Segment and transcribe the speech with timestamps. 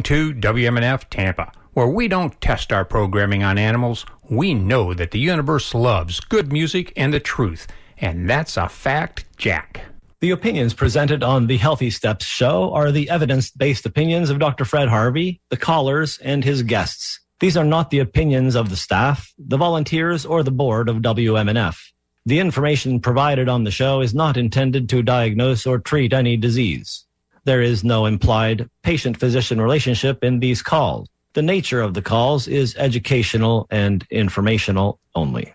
[0.00, 4.06] to WMNF Tampa, where we don't test our programming on animals.
[4.30, 7.66] We know that the universe loves good music and the truth,
[7.98, 9.82] and that's a fact, Jack.
[10.20, 14.64] The opinions presented on the Healthy Steps show are the evidence based opinions of Dr.
[14.64, 17.20] Fred Harvey, the callers, and his guests.
[17.40, 21.76] These are not the opinions of the staff, the volunteers, or the board of WMNF.
[22.24, 27.04] The information provided on the show is not intended to diagnose or treat any disease.
[27.44, 31.08] There is no implied patient physician relationship in these calls.
[31.32, 35.52] The nature of the calls is educational and informational only.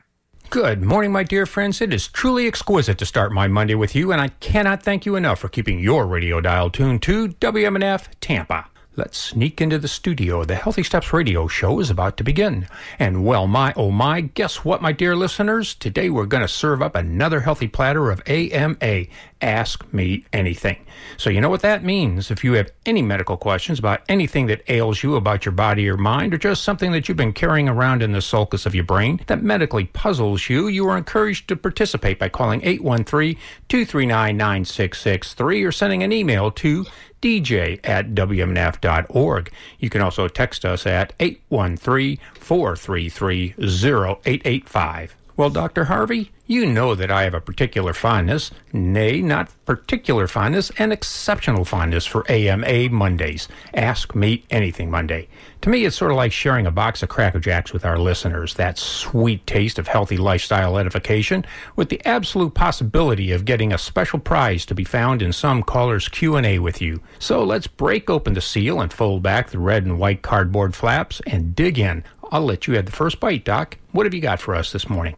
[0.50, 1.80] Good morning, my dear friends.
[1.80, 5.16] It is truly exquisite to start my Monday with you, and I cannot thank you
[5.16, 8.68] enough for keeping your radio dial tuned to WMNF Tampa.
[8.98, 10.44] Let's sneak into the studio.
[10.44, 12.68] The Healthy Steps radio show is about to begin.
[12.98, 15.76] And well, my oh my, guess what, my dear listeners?
[15.76, 19.04] Today we're going to serve up another healthy platter of AMA.
[19.40, 20.84] Ask me anything.
[21.16, 22.32] So, you know what that means.
[22.32, 25.96] If you have any medical questions about anything that ails you about your body or
[25.96, 29.22] mind, or just something that you've been carrying around in the sulcus of your brain
[29.28, 33.36] that medically puzzles you, you are encouraged to participate by calling 813
[33.70, 36.88] 239 9663 or sending an email to
[37.22, 39.52] dj at wmnf.org.
[39.80, 45.16] You can also text us at 813 433 0885.
[45.36, 45.86] Well, Dr.
[45.86, 51.66] Harvey, you know that I have a particular fondness, nay, not particular fondness, an exceptional
[51.66, 53.50] fondness for AMA Mondays.
[53.74, 55.28] Ask Me Anything Monday.
[55.62, 58.54] To me, it's sort of like sharing a box of Cracker Jacks with our listeners,
[58.54, 64.20] that sweet taste of healthy lifestyle edification, with the absolute possibility of getting a special
[64.20, 67.02] prize to be found in some caller's Q&A with you.
[67.20, 71.22] So let's break open the seal and fold back the red and white cardboard flaps
[71.28, 72.06] and dig in.
[72.32, 73.78] I'll let you have the first bite, Doc.
[73.92, 75.16] What have you got for us this morning?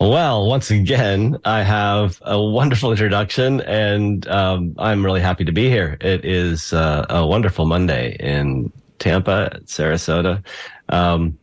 [0.00, 5.68] Well, once again, I have a wonderful introduction, and um, I'm really happy to be
[5.68, 5.96] here.
[6.00, 10.44] It is uh, a wonderful Monday in Tampa, Sarasota.
[10.88, 11.38] Um,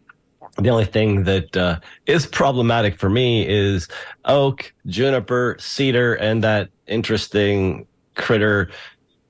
[0.57, 3.87] the only thing that uh, is problematic for me is
[4.25, 8.69] oak, juniper, cedar, and that interesting critter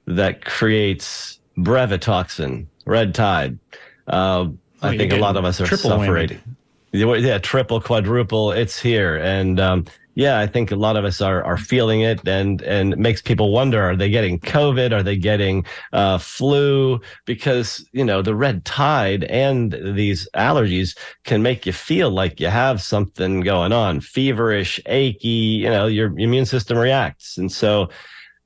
[0.07, 3.59] that creates brevetoxin, red tide.
[4.07, 4.47] Uh,
[4.81, 6.41] I think a lot of us are suffering
[6.91, 9.17] yeah, triple, quadruple, it's here.
[9.17, 9.85] And um,
[10.15, 13.21] yeah, I think a lot of us are are feeling it, and and it makes
[13.21, 14.91] people wonder: Are they getting COVID?
[14.91, 16.99] Are they getting uh, flu?
[17.25, 22.47] Because you know the red tide and these allergies can make you feel like you
[22.47, 25.29] have something going on, feverish, achy.
[25.29, 27.89] You know, your immune system reacts, and so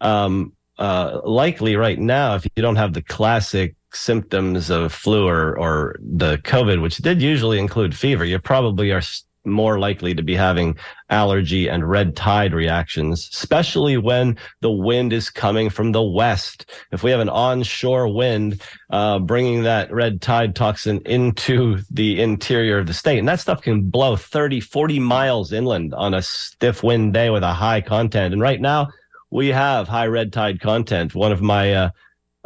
[0.01, 5.57] um, uh, likely right now, if you don't have the classic symptoms of flu or,
[5.57, 9.01] or the COVID, which did usually include fever, you probably are
[9.45, 10.75] more likely to be having
[11.09, 16.71] allergy and red tide reactions, especially when the wind is coming from the west.
[16.91, 22.79] If we have an onshore wind uh, bringing that red tide toxin into the interior
[22.79, 26.83] of the state, and that stuff can blow 30, 40 miles inland on a stiff
[26.83, 28.33] wind day with a high content.
[28.33, 28.87] And right now,
[29.31, 31.13] we have high red tide content.
[31.13, 31.89] One of my uh,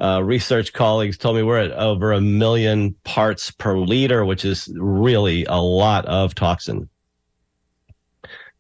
[0.02, 4.72] uh, research colleagues told me we're at over a million parts per liter, which is
[4.78, 6.90] really a lot of toxin.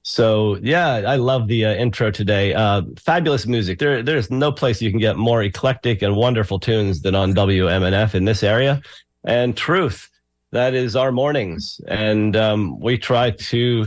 [0.01, 2.53] So yeah, I love the uh, intro today.
[2.53, 3.79] Uh, fabulous music.
[3.79, 8.15] There, there's no place you can get more eclectic and wonderful tunes than on WMNF
[8.15, 8.81] in this area.
[9.23, 10.09] And truth,
[10.51, 13.85] that is our mornings, and um, we try to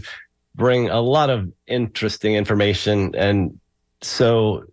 [0.54, 3.16] bring a lot of interesting information.
[3.16, 3.58] And
[4.00, 4.64] so,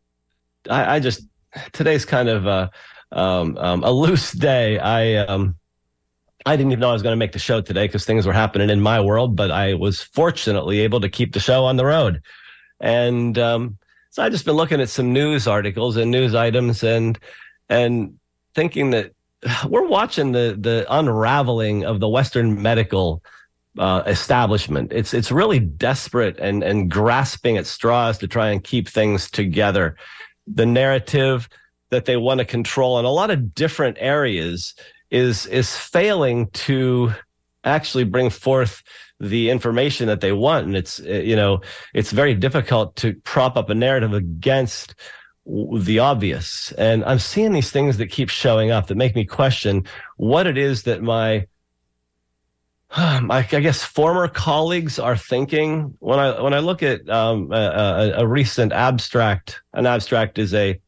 [0.69, 1.28] I, I just
[1.72, 2.72] today's kind of a,
[3.12, 4.80] um, um, a loose day.
[4.80, 5.56] I um,
[6.46, 8.34] I didn't even know I was going to make the show today because things were
[8.34, 11.86] happening in my world, but I was fortunately able to keep the show on the
[11.86, 12.22] road.
[12.80, 13.78] And um,
[14.09, 17.20] so I've just been looking at some news articles and news items and
[17.68, 18.18] and
[18.56, 19.12] thinking that
[19.68, 23.22] we're watching the the unraveling of the Western medical
[23.78, 24.94] uh, establishment.
[24.94, 29.96] It's it's really desperate and and grasping at straws to try and keep things together
[30.54, 31.50] the narrative
[31.90, 34.74] that they want to control in a lot of different areas
[35.12, 37.12] is is failing to
[37.64, 38.84] actually bring forth
[39.20, 40.68] the information that they want.
[40.68, 41.62] And it's uh, you know
[41.94, 44.96] it's very difficult to prop up a narrative against
[45.46, 46.72] the obvious.
[46.73, 49.85] And i'm seeing these things that keep showing up that make me question
[50.18, 51.47] what it is that my
[52.96, 58.28] I guess former colleagues are thinking when I when I look at um, a, a,
[58.28, 59.62] recent abstract.
[59.74, 60.80] An abstract is a,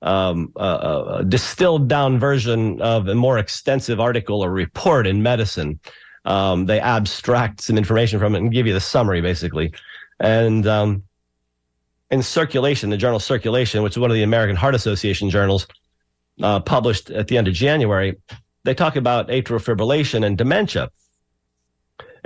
[0.00, 5.78] um, a, a, distilled down version of a more extensive article or report in medicine.
[6.24, 9.74] Um, they abstract some information from it and give you the summary, basically.
[10.18, 11.02] And um,
[12.10, 15.66] in Circulation, the journal Circulation, which is one of the American Heart Association journals,
[16.42, 18.16] uh, published at the end of January,
[18.64, 20.88] they talk about atrial fibrillation and dementia.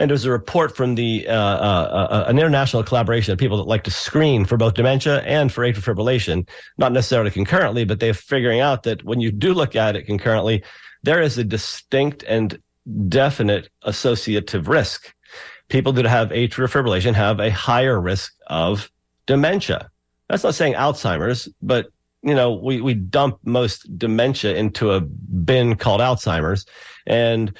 [0.00, 3.64] And there's a report from the uh, uh, uh, an international collaboration of people that
[3.69, 6.49] like to screen for both dementia and for atrial fibrillation,
[6.79, 10.64] not necessarily concurrently, but they're figuring out that when you do look at it concurrently,
[11.02, 12.58] there is a distinct and
[13.08, 15.14] definite associative risk.
[15.69, 18.91] People that have atrial fibrillation have a higher risk of
[19.26, 19.91] dementia.
[20.31, 21.91] That's not saying Alzheimer's, but
[22.23, 26.64] you know, we, we dump most dementia into a bin called Alzheimer's.
[27.06, 27.55] And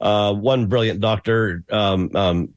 [0.00, 2.48] uh, one brilliant doctor, um, um,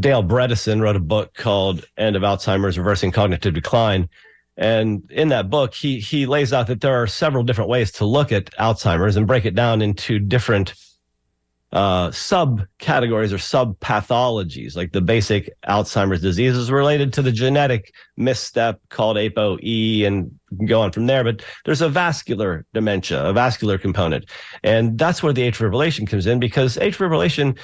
[0.00, 4.08] Dale Bredesen, wrote a book called End of Alzheimer's Reversing Cognitive Decline.
[4.56, 8.06] And in that book, he, he lays out that there are several different ways to
[8.06, 10.74] look at Alzheimer's and break it down into different
[11.72, 18.80] uh, subcategories or subpathologies, like the basic Alzheimer's disease is related to the genetic misstep
[18.88, 21.24] called ApoE and go on from there.
[21.24, 24.26] But there's a vascular dementia, a vascular component.
[24.62, 27.58] And that's where the atrial fibrillation comes in because atrial fibrillation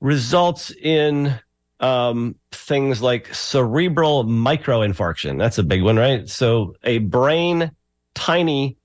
[0.00, 1.38] results in
[1.80, 5.38] um, things like cerebral microinfarction.
[5.38, 6.28] That's a big one, right?
[6.28, 7.70] So a brain
[8.14, 8.76] tiny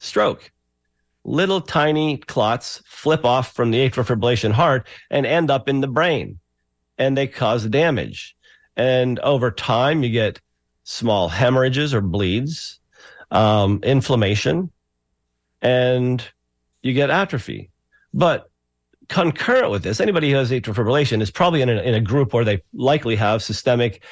[0.00, 0.50] stroke
[1.24, 5.88] little tiny clots flip off from the atrial fibrillation heart and end up in the
[5.88, 6.38] brain
[7.00, 8.36] and they cause damage.
[8.76, 10.40] And over time, you get
[10.84, 12.78] small hemorrhages or bleeds,
[13.30, 14.70] um, inflammation,
[15.62, 16.22] and
[16.82, 17.70] you get atrophy.
[18.12, 18.50] But
[19.08, 22.32] concurrent with this, anybody who has atrial fibrillation is probably in a, in a group
[22.32, 24.04] where they likely have systemic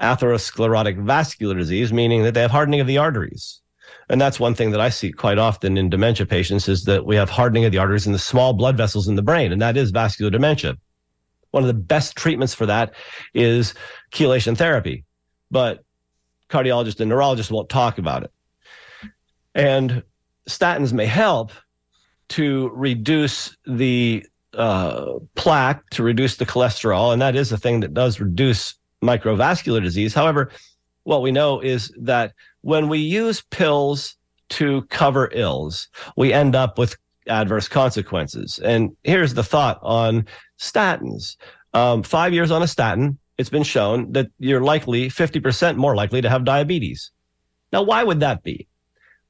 [0.00, 3.60] atherosclerotic vascular disease, meaning that they have hardening of the arteries.
[4.08, 7.16] And that's one thing that I see quite often in dementia patients is that we
[7.16, 9.76] have hardening of the arteries in the small blood vessels in the brain, and that
[9.76, 10.76] is vascular dementia.
[11.50, 12.94] One of the best treatments for that
[13.34, 13.74] is
[14.12, 15.04] chelation therapy,
[15.50, 15.84] but
[16.50, 18.30] cardiologists and neurologists won't talk about it.
[19.54, 20.02] And
[20.48, 21.50] statins may help
[22.28, 24.24] to reduce the
[24.54, 29.82] uh, plaque, to reduce the cholesterol, and that is a thing that does reduce microvascular
[29.82, 30.14] disease.
[30.14, 30.50] However,
[31.04, 32.32] what we know is that
[32.66, 34.16] when we use pills
[34.48, 35.86] to cover ills,
[36.16, 36.96] we end up with
[37.28, 38.58] adverse consequences.
[38.58, 40.26] And here's the thought on
[40.58, 41.36] statins.
[41.74, 46.20] Um, five years on a statin, it's been shown that you're likely 50% more likely
[46.20, 47.12] to have diabetes.
[47.72, 48.66] Now, why would that be?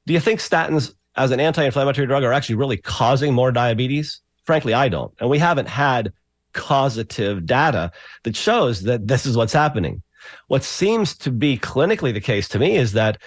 [0.07, 4.19] Do you think statins as an anti-inflammatory drug are actually really causing more diabetes?
[4.45, 5.13] Frankly, I don't.
[5.19, 6.11] And we haven't had
[6.53, 7.91] causative data
[8.23, 10.01] that shows that this is what's happening.
[10.47, 13.21] What seems to be clinically the case to me is that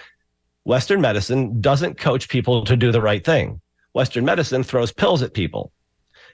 [0.63, 3.61] Western medicine doesn't coach people to do the right thing.
[3.93, 5.71] Western medicine throws pills at people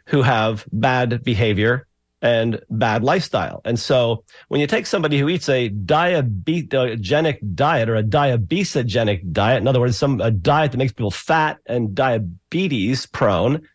[0.08, 1.88] who have bad behavior
[2.22, 3.62] and bad lifestyle.
[3.64, 9.62] And so when you take somebody who eats a diabetogenic diet or a diabesogenic diet,
[9.62, 13.68] in other words, some a diet that makes people fat and diabetes prone,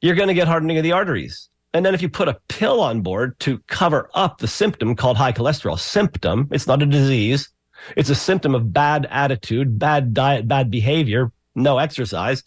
[0.00, 1.48] you're going to get hardening of the arteries.
[1.74, 5.16] And then if you put a pill on board to cover up the symptom called
[5.16, 7.50] high cholesterol, symptom, it's not a disease.
[7.96, 12.42] It's a symptom of bad attitude, bad diet, bad behavior, no exercise.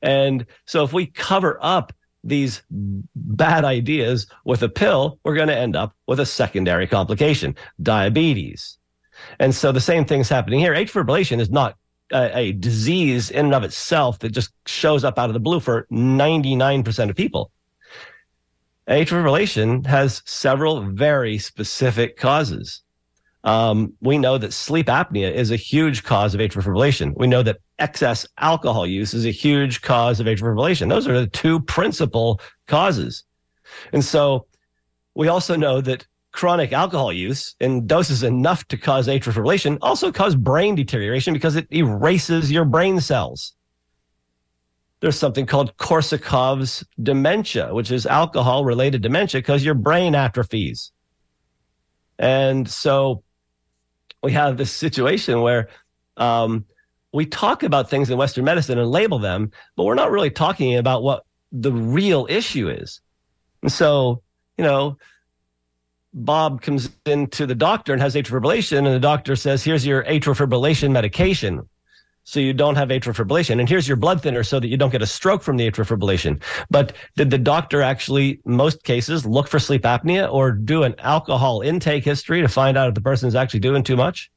[0.00, 1.92] And so if we cover up
[2.24, 7.56] these bad ideas with a pill, we're going to end up with a secondary complication,
[7.82, 8.78] diabetes.
[9.38, 10.72] And so the same thing's happening here.
[10.72, 11.76] Atrial fibrillation is not
[12.12, 15.60] a, a disease in and of itself that just shows up out of the blue
[15.60, 17.50] for 99% of people
[18.88, 22.82] atrial fibrillation has several very specific causes.
[23.44, 27.12] Um, we know that sleep apnea is a huge cause of atrial fibrillation.
[27.16, 30.88] We know that excess alcohol use is a huge cause of atrial fibrillation.
[30.88, 33.24] Those are the two principal causes.
[33.92, 34.46] And so
[35.14, 40.10] we also know that chronic alcohol use in doses enough to cause atrial fibrillation also
[40.10, 43.54] cause brain deterioration because it erases your brain cells
[45.02, 50.92] there's something called Korsakov's dementia, which is alcohol related dementia because your brain atrophies.
[52.20, 53.24] And so
[54.22, 55.68] we have this situation where
[56.16, 56.66] um,
[57.12, 60.76] we talk about things in Western medicine and label them, but we're not really talking
[60.76, 63.00] about what the real issue is.
[63.60, 64.22] And so,
[64.56, 64.98] you know,
[66.14, 70.04] Bob comes into the doctor and has atrial fibrillation, and the doctor says, Here's your
[70.04, 71.68] atrial fibrillation medication
[72.24, 73.58] so you don't have atrial fibrillation.
[73.58, 75.86] And here's your blood thinner so that you don't get a stroke from the atrial
[75.86, 76.42] fibrillation.
[76.70, 81.62] But did the doctor actually, most cases, look for sleep apnea or do an alcohol
[81.62, 84.30] intake history to find out if the person is actually doing too much?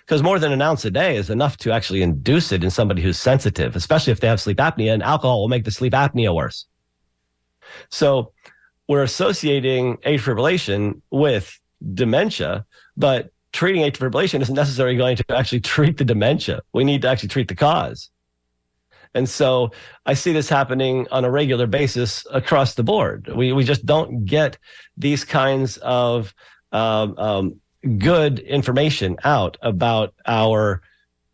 [0.00, 3.02] Because more than an ounce a day is enough to actually induce it in somebody
[3.02, 6.34] who's sensitive, especially if they have sleep apnea, and alcohol will make the sleep apnea
[6.34, 6.66] worse.
[7.90, 8.32] So
[8.88, 11.58] we're associating atrial fibrillation with
[11.94, 12.64] dementia,
[12.96, 16.60] but treating atrial fibrillation isn't necessarily going to actually treat the dementia.
[16.72, 18.10] We need to actually treat the cause.
[19.14, 19.70] And so
[20.04, 23.28] I see this happening on a regular basis across the board.
[23.34, 24.58] We, we just don't get
[24.96, 26.34] these kinds of
[26.72, 27.60] um, um,
[27.98, 30.82] good information out about our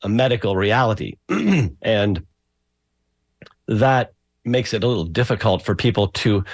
[0.03, 1.17] uh, medical reality.
[1.83, 2.25] and
[3.67, 4.13] that
[4.45, 6.45] makes it a little difficult for people to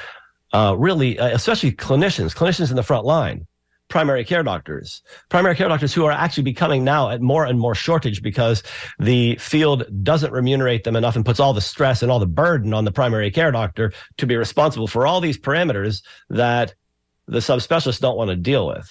[0.52, 3.46] uh, really, uh, especially clinicians, clinicians in the front line,
[3.88, 7.74] primary care doctors, primary care doctors who are actually becoming now at more and more
[7.74, 8.62] shortage because
[8.98, 12.74] the field doesn't remunerate them enough and puts all the stress and all the burden
[12.74, 16.74] on the primary care doctor to be responsible for all these parameters that
[17.26, 18.90] the subspecialists don't want to deal with.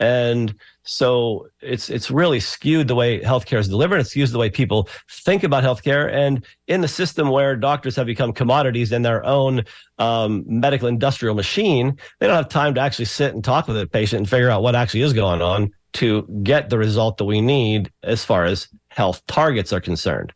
[0.00, 4.00] And so it's it's really skewed the way healthcare is delivered.
[4.00, 6.10] It's skewed the way people think about healthcare.
[6.10, 9.62] And in the system where doctors have become commodities in their own
[9.98, 13.86] um, medical industrial machine, they don't have time to actually sit and talk with a
[13.86, 17.42] patient and figure out what actually is going on to get the result that we
[17.42, 20.32] need as far as health targets are concerned.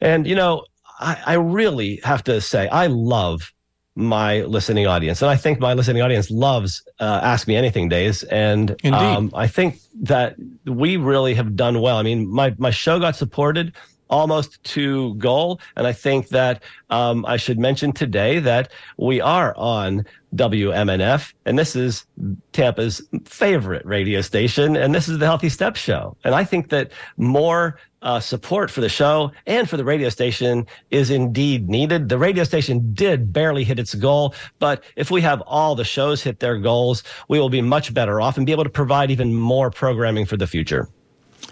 [0.00, 0.64] And you know,
[0.98, 3.52] I, I really have to say, I love
[3.96, 5.22] my listening audience.
[5.22, 8.22] And I think my listening audience loves uh, Ask Me Anything days.
[8.24, 10.36] And um, I think that
[10.66, 11.96] we really have done well.
[11.96, 13.72] I mean, my, my show got supported
[14.08, 15.60] almost to goal.
[15.76, 21.58] And I think that um, I should mention today that we are on WMNF, and
[21.58, 22.04] this is
[22.52, 26.16] Tampa's favorite radio station, and this is the Healthy Steps Show.
[26.24, 30.64] And I think that more uh, support for the show and for the radio station
[30.92, 32.08] is indeed needed.
[32.08, 36.22] The radio station did barely hit its goal, but if we have all the shows
[36.22, 39.34] hit their goals, we will be much better off and be able to provide even
[39.34, 40.88] more programming for the future.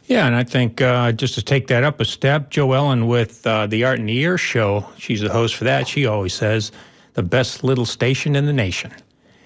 [0.07, 3.45] Yeah, and I think uh, just to take that up a step, Jo Ellen with
[3.47, 5.89] uh, the Art in the Ear show, she's the host for that.
[5.89, 6.71] She always says,
[7.15, 8.93] the best little station in the nation.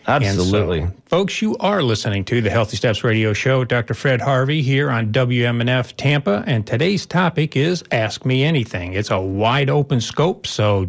[0.09, 0.81] Absolutely.
[0.81, 3.63] So, folks, you are listening to the Healthy Steps Radio Show.
[3.65, 3.93] Dr.
[3.93, 8.95] Fred Harvey here on WMNF Tampa, and today's topic is Ask Me Anything.
[8.95, 10.89] It's a wide open scope, so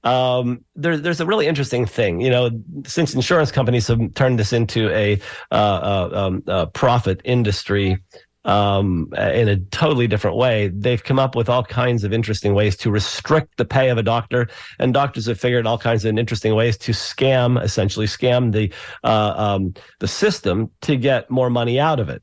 [0.03, 2.49] Um, there, there's a really interesting thing, you know,
[2.87, 5.21] since insurance companies have turned this into a,
[5.51, 7.99] uh, uh, um, a profit industry,
[8.45, 10.69] um, in a totally different way.
[10.69, 14.03] They've come up with all kinds of interesting ways to restrict the pay of a
[14.03, 18.73] doctor, and doctors have figured all kinds of interesting ways to scam, essentially scam the
[19.05, 22.23] uh, um, the system to get more money out of it.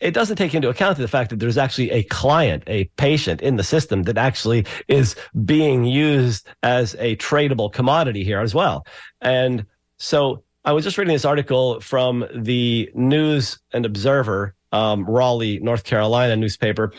[0.00, 3.54] It doesn't take into account the fact that there's actually a client, a patient in
[3.54, 8.84] the system that actually is being used as a tradable commodity here as well.
[9.20, 9.64] And
[9.98, 15.84] so I was just reading this article from the News and Observer um, Raleigh, North
[15.84, 16.92] Carolina newspaper.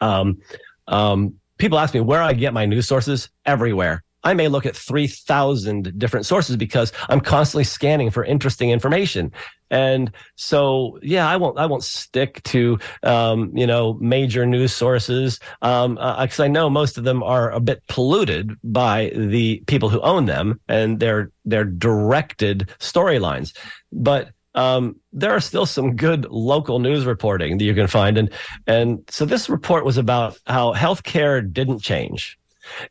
[0.00, 0.40] Um,
[0.88, 4.02] um, people ask me where I get my news sources everywhere.
[4.26, 9.30] I may look at 3,000 different sources because I'm constantly scanning for interesting information.
[9.70, 15.38] And so, yeah, I won't, I won't stick to, um, you know, major news sources.
[15.62, 19.88] Um, uh, cause I know most of them are a bit polluted by the people
[19.88, 23.56] who own them and their, their directed storylines.
[23.92, 28.18] But um, there are still some good local news reporting that you can find.
[28.18, 28.30] And,
[28.66, 32.38] and so this report was about how healthcare didn't change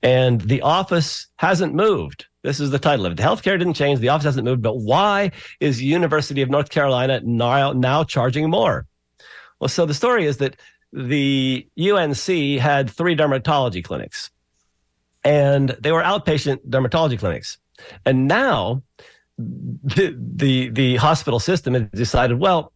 [0.02, 2.26] and the office hasn't moved.
[2.44, 3.18] This is the title of it.
[3.18, 4.00] Healthcare didn't change.
[4.00, 8.86] The office hasn't moved, but why is University of North Carolina now, now charging more?
[9.60, 10.56] Well, so the story is that
[10.94, 14.30] the UNC had three dermatology clinics
[15.24, 17.58] and they were outpatient dermatology clinics.
[18.06, 18.84] And now
[19.38, 22.72] the, the, the hospital system has decided, well,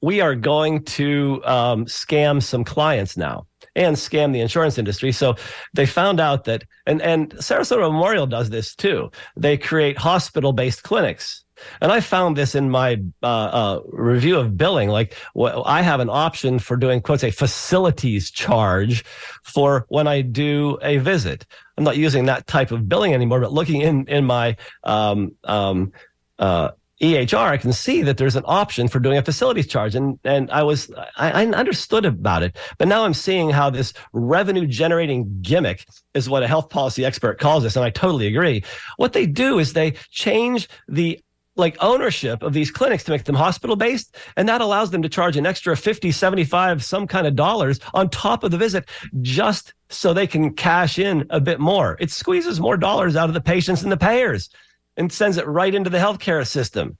[0.00, 5.12] we are going to um, scam some clients now and scam the insurance industry.
[5.12, 5.34] So
[5.74, 9.10] they found out that, and, and Sarasota Memorial does this too.
[9.36, 11.44] They create hospital based clinics.
[11.80, 14.88] And I found this in my uh, uh, review of billing.
[14.88, 19.04] Like, well, I have an option for doing, quotes, a facilities charge
[19.44, 21.46] for when I do a visit.
[21.82, 25.92] I'm not using that type of billing anymore, but looking in in my um, um,
[26.38, 26.70] uh,
[27.02, 29.96] EHR, I can see that there's an option for doing a facilities charge.
[29.96, 33.92] And, and I was, I, I, understood about it, but now I'm seeing how this
[34.12, 35.84] revenue generating gimmick
[36.14, 37.74] is what a health policy expert calls this.
[37.74, 38.62] And I totally agree.
[38.98, 41.18] What they do is they change the
[41.56, 44.16] like ownership of these clinics to make them hospital based.
[44.36, 48.08] And that allows them to charge an extra 50, 75, some kind of dollars on
[48.08, 48.88] top of the visit
[49.20, 51.96] just so they can cash in a bit more.
[52.00, 54.48] It squeezes more dollars out of the patients and the payers
[54.96, 56.96] and sends it right into the healthcare system.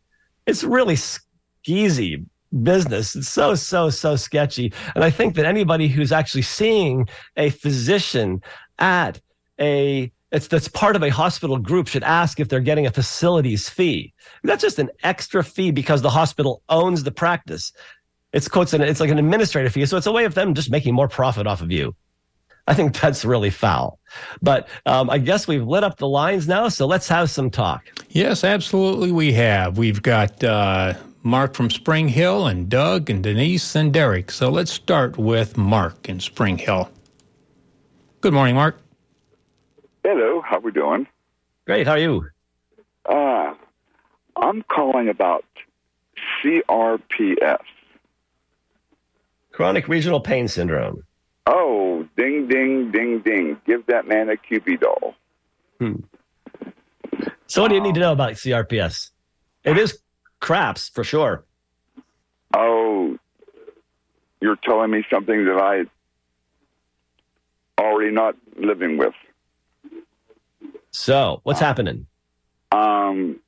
[0.46, 2.26] It's really skeezy
[2.62, 3.16] business.
[3.16, 4.72] It's so, so, so sketchy.
[4.94, 8.42] And I think that anybody who's actually seeing a physician
[8.78, 9.20] at
[9.58, 13.68] a it's that's part of a hospital group should ask if they're getting a facilities
[13.68, 14.12] fee.
[14.42, 17.72] That's just an extra fee because the hospital owns the practice.
[18.32, 19.84] It's quotes it's like an administrative fee.
[19.86, 21.94] So it's a way of them just making more profit off of you.
[22.66, 23.98] I think that's really foul.
[24.40, 27.84] But um, I guess we've lit up the lines now, so let's have some talk.
[28.10, 29.76] Yes, absolutely, we have.
[29.76, 34.30] We've got uh, Mark from Spring Hill, and Doug, and Denise, and Derek.
[34.30, 36.88] So let's start with Mark in Spring Hill.
[38.20, 38.78] Good morning, Mark.
[40.04, 41.06] Hello, how we doing?
[41.64, 41.86] Great.
[41.86, 42.26] How are you?
[43.08, 43.54] Uh,
[44.36, 45.44] I'm calling about
[46.42, 47.62] CRPS.
[49.52, 51.04] Chronic regional pain syndrome.
[51.46, 53.60] Oh, ding, ding, ding, ding.
[53.66, 55.14] Give that man a Kewpie doll.
[55.78, 56.00] Hmm.
[57.46, 59.10] So, what do you need to know about CRPS?
[59.64, 59.98] It is
[60.40, 61.44] craps for sure.
[62.56, 63.18] Oh,
[64.40, 65.84] you're telling me something that I
[67.80, 69.14] already not living with.
[70.92, 72.06] So, what's uh, happening?
[72.70, 73.40] Um,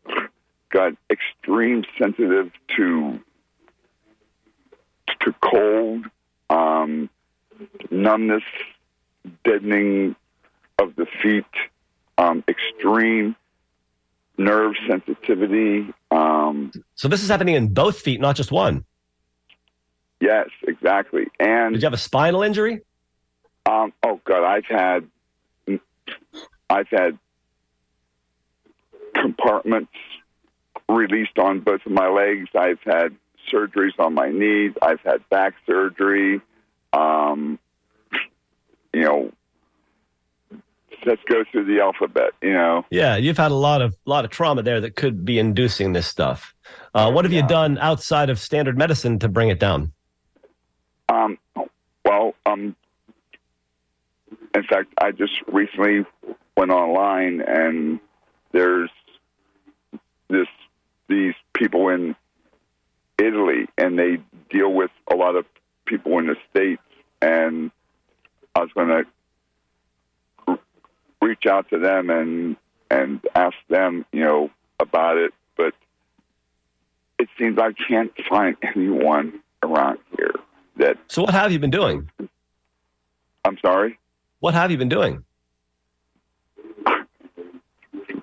[0.71, 3.21] got extreme sensitive to
[5.21, 6.07] to cold.
[6.51, 7.09] Um,
[7.91, 8.43] numbness,
[9.45, 10.17] deadening
[10.79, 11.45] of the feet,
[12.19, 13.37] um, extreme
[14.37, 15.93] nerve sensitivity.
[16.11, 18.85] Um, so this is happening in both feet, not just one.
[20.21, 21.27] Yes, exactly.
[21.39, 22.81] And did you have a spinal injury?
[23.67, 25.09] Um, oh God, I've had,
[26.69, 27.19] I've had
[29.15, 29.93] compartments
[30.89, 32.49] released on both of my legs.
[32.55, 33.17] I've had
[33.53, 34.73] surgeries on my knees.
[34.83, 36.41] I've had back surgery.
[36.93, 37.59] Um,
[38.93, 39.33] you know,
[41.05, 42.31] let's go through the alphabet.
[42.43, 42.85] You know.
[42.91, 46.07] Yeah, you've had a lot of lot of trauma there that could be inducing this
[46.07, 46.55] stuff.
[46.95, 47.43] Uh, what have yeah.
[47.43, 49.93] you done outside of standard medicine to bring it down?
[51.09, 51.39] Um,
[52.05, 52.77] well, um,
[54.55, 56.05] in fact, I just recently
[56.57, 58.01] went online and
[58.53, 58.91] there's
[60.29, 60.49] this
[61.09, 62.17] these people in
[63.19, 64.19] Italy and they
[64.51, 65.45] deal with a lot of
[65.87, 66.83] people in the states,
[67.21, 67.71] and
[68.55, 70.59] I was going to
[71.21, 72.57] reach out to them and
[72.91, 75.33] and ask them, you know, about it.
[75.57, 75.75] But
[77.19, 80.35] it seems I can't find anyone around here
[80.77, 80.99] that.
[81.09, 82.11] So what have you been doing?
[83.45, 83.99] I'm sorry.
[84.41, 85.25] What have you been doing?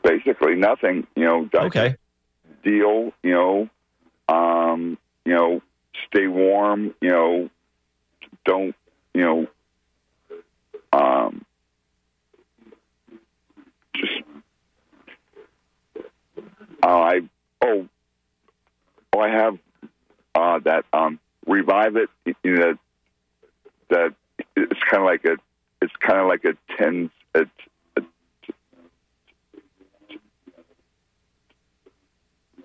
[0.03, 1.07] Basically nothing.
[1.15, 1.49] You know.
[1.53, 1.95] Okay.
[2.63, 3.11] Deal.
[3.23, 3.69] You know.
[4.27, 4.97] Um.
[5.25, 5.61] You know
[6.07, 7.49] stay warm, you know,
[8.45, 8.75] don't,
[9.13, 9.47] you know,
[10.93, 11.45] um,
[13.95, 14.21] just,
[15.97, 16.01] uh,
[16.83, 17.21] I,
[17.63, 17.87] oh,
[19.13, 19.57] oh, I have,
[20.35, 22.09] uh, that, um, revive it,
[22.43, 22.77] you know,
[23.89, 24.13] that
[24.55, 25.37] it's kind of like a,
[25.81, 27.45] it's kind of like a 10, a,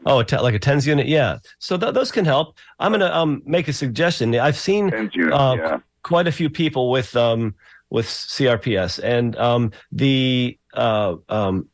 [0.06, 1.38] Oh, like a tens unit, yeah.
[1.58, 2.56] So th- those can help.
[2.78, 4.34] I'm gonna um, make a suggestion.
[4.36, 5.78] I've seen unit, uh, yeah.
[6.04, 7.56] quite a few people with um,
[7.90, 11.68] with CRPS, and um, the uh, um,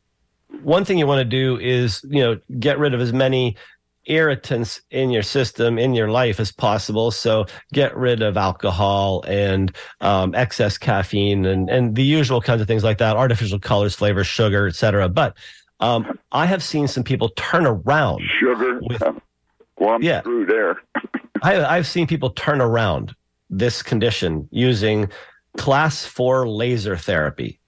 [0.63, 3.55] one thing you want to do is you know get rid of as many
[4.05, 9.73] irritants in your system in your life as possible so get rid of alcohol and
[10.01, 14.27] um, excess caffeine and, and the usual kinds of things like that artificial colors flavors
[14.27, 15.37] sugar etc but
[15.79, 18.21] um, I have seen some people turn around.
[18.39, 18.79] Sugar.
[18.81, 19.01] With,
[19.77, 20.21] well, I'm yeah.
[20.21, 20.81] through there.
[21.43, 23.15] I, I've seen people turn around
[23.49, 25.09] this condition using
[25.57, 27.59] class four laser therapy.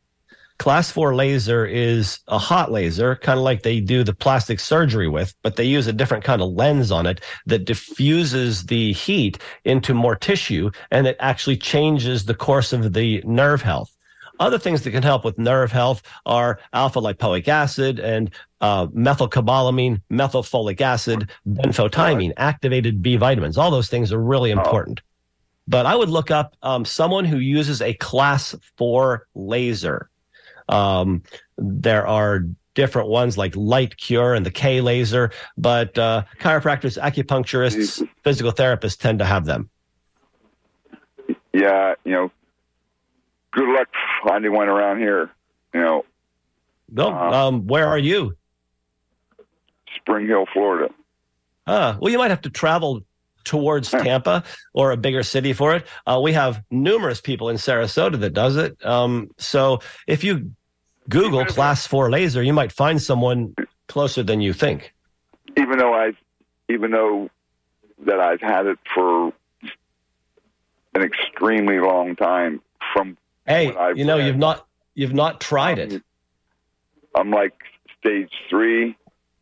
[0.57, 5.07] Class 4 laser is a hot laser, kind of like they do the plastic surgery
[5.07, 9.37] with, but they use a different kind of lens on it that diffuses the heat
[9.65, 13.94] into more tissue and it actually changes the course of the nerve health.
[14.39, 18.29] Other things that can help with nerve health are alpha lipoic acid and
[18.61, 23.57] uh, methylcobalamin, methylfolic acid, benfotiamine, activated B vitamins.
[23.57, 24.57] All those things are really oh.
[24.57, 25.01] important.
[25.03, 25.09] Oh.
[25.67, 30.09] But I would look up um, someone who uses a class four laser.
[30.69, 31.23] Um,
[31.57, 32.45] there are
[32.75, 39.19] different ones like LiteCure and the K laser, but uh, chiropractors, acupuncturists, physical therapists tend
[39.19, 39.69] to have them.
[41.53, 42.31] Yeah, you know,
[43.55, 43.87] good luck
[44.27, 45.31] finding one around here.
[45.73, 46.05] You know.
[46.91, 48.37] No, um, um, where are you?
[49.95, 50.93] Spring Hill, Florida.
[51.65, 53.01] Ah, well, you might have to travel
[53.43, 55.87] towards Tampa or a bigger city for it.
[56.05, 58.83] Uh, we have numerous people in Sarasota that does it.
[58.85, 60.51] Um, so if you
[61.09, 63.55] Google class four laser, you might find someone
[63.87, 64.93] closer than you think.
[65.57, 66.11] Even though I,
[66.69, 67.29] even though
[68.05, 69.31] that I've had it for
[70.93, 72.61] an extremely long time
[72.93, 74.27] from Hey, you know, read.
[74.27, 76.01] you've not you've not tried it.
[77.15, 77.53] I'm like
[77.99, 78.97] stage three.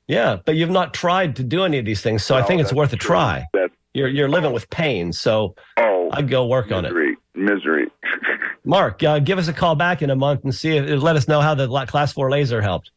[0.07, 2.73] Yeah, but you've not tried to do any of these things, so I think it's
[2.73, 3.45] worth a try.
[3.53, 7.17] That's, you're you're living with pain, so oh, I'd go work misery, on it.
[7.35, 7.91] Misery.
[8.65, 11.27] Mark, uh, give us a call back in a month and see if let us
[11.27, 12.91] know how the class four laser helped.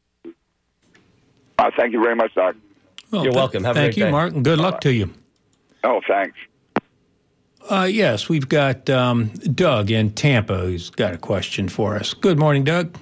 [1.59, 2.57] Uh, thank you very much, Doc.
[3.11, 3.65] Well, you're th- welcome.
[3.65, 4.11] Have thank you, day.
[4.11, 5.13] Mark, and good luck to you.
[5.85, 6.37] Oh, thanks.
[7.69, 12.15] Uh, yes, we've got um, Doug in Tampa who's got a question for us.
[12.15, 12.97] Good morning, Doug.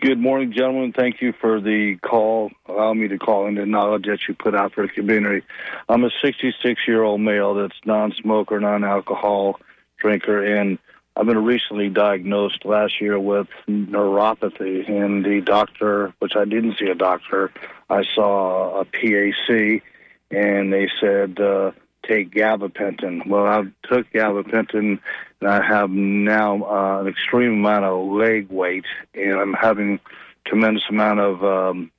[0.00, 0.92] Good morning, gentlemen.
[0.92, 2.50] Thank you for the call.
[2.66, 5.46] Allow me to call in the knowledge that you put out for the community.
[5.88, 9.60] I'm a 66 year old male that's non smoker, non alcohol
[9.98, 10.78] drinker, and
[11.16, 14.88] I've been recently diagnosed last year with neuropathy.
[14.88, 17.52] And the doctor, which I didn't see a doctor,
[17.90, 19.82] I saw a PAC,
[20.30, 21.72] and they said, uh,
[22.10, 23.26] take gabapentin.
[23.26, 24.98] Well, I took gabapentin,
[25.40, 30.00] and I have now uh, an extreme amount of leg weight, and I'm having
[30.44, 31.90] tremendous amount of um,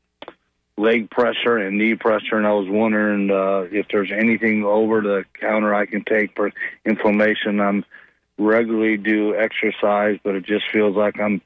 [0.77, 2.37] leg pressure and knee pressure.
[2.37, 6.51] And I was wondering uh, if there's anything over the counter I can take for
[6.85, 7.61] inflammation.
[7.61, 7.85] I'm
[8.37, 11.41] regularly do exercise, but it just feels like I'm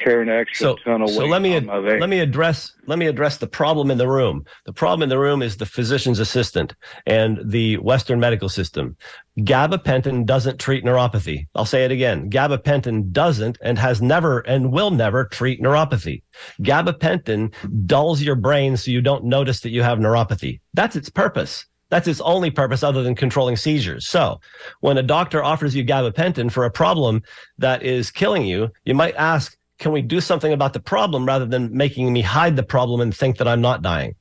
[0.00, 1.16] carry an extra so, ton of weight.
[1.16, 4.44] So let me let me address let me address the problem in the room.
[4.66, 6.74] The problem in the room is the physician's assistant
[7.06, 8.96] and the Western medical system.
[9.40, 11.46] Gabapentin doesn't treat neuropathy.
[11.54, 12.30] I'll say it again.
[12.30, 16.22] Gabapentin doesn't and has never and will never treat neuropathy.
[16.62, 17.52] Gabapentin
[17.86, 20.60] dulls your brain so you don't notice that you have neuropathy.
[20.74, 21.66] That's its purpose.
[21.90, 24.06] That's its only purpose other than controlling seizures.
[24.06, 24.40] So
[24.80, 27.22] when a doctor offers you gabapentin for a problem
[27.58, 31.46] that is killing you, you might ask, can we do something about the problem rather
[31.46, 34.14] than making me hide the problem and think that I'm not dying?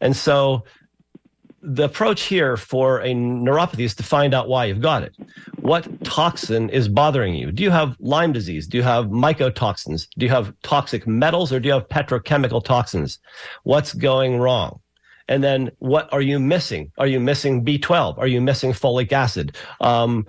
[0.00, 0.64] And so
[1.60, 5.14] the approach here for a neuropathy is to find out why you've got it.
[5.60, 7.52] What toxin is bothering you?
[7.52, 8.66] Do you have Lyme disease?
[8.66, 10.08] Do you have mycotoxins?
[10.18, 13.18] Do you have toxic metals or do you have petrochemical toxins?
[13.64, 14.80] What's going wrong?
[15.28, 16.90] And then what are you missing?
[16.98, 18.18] Are you missing B12?
[18.18, 19.56] Are you missing folic acid?
[19.80, 20.26] Um,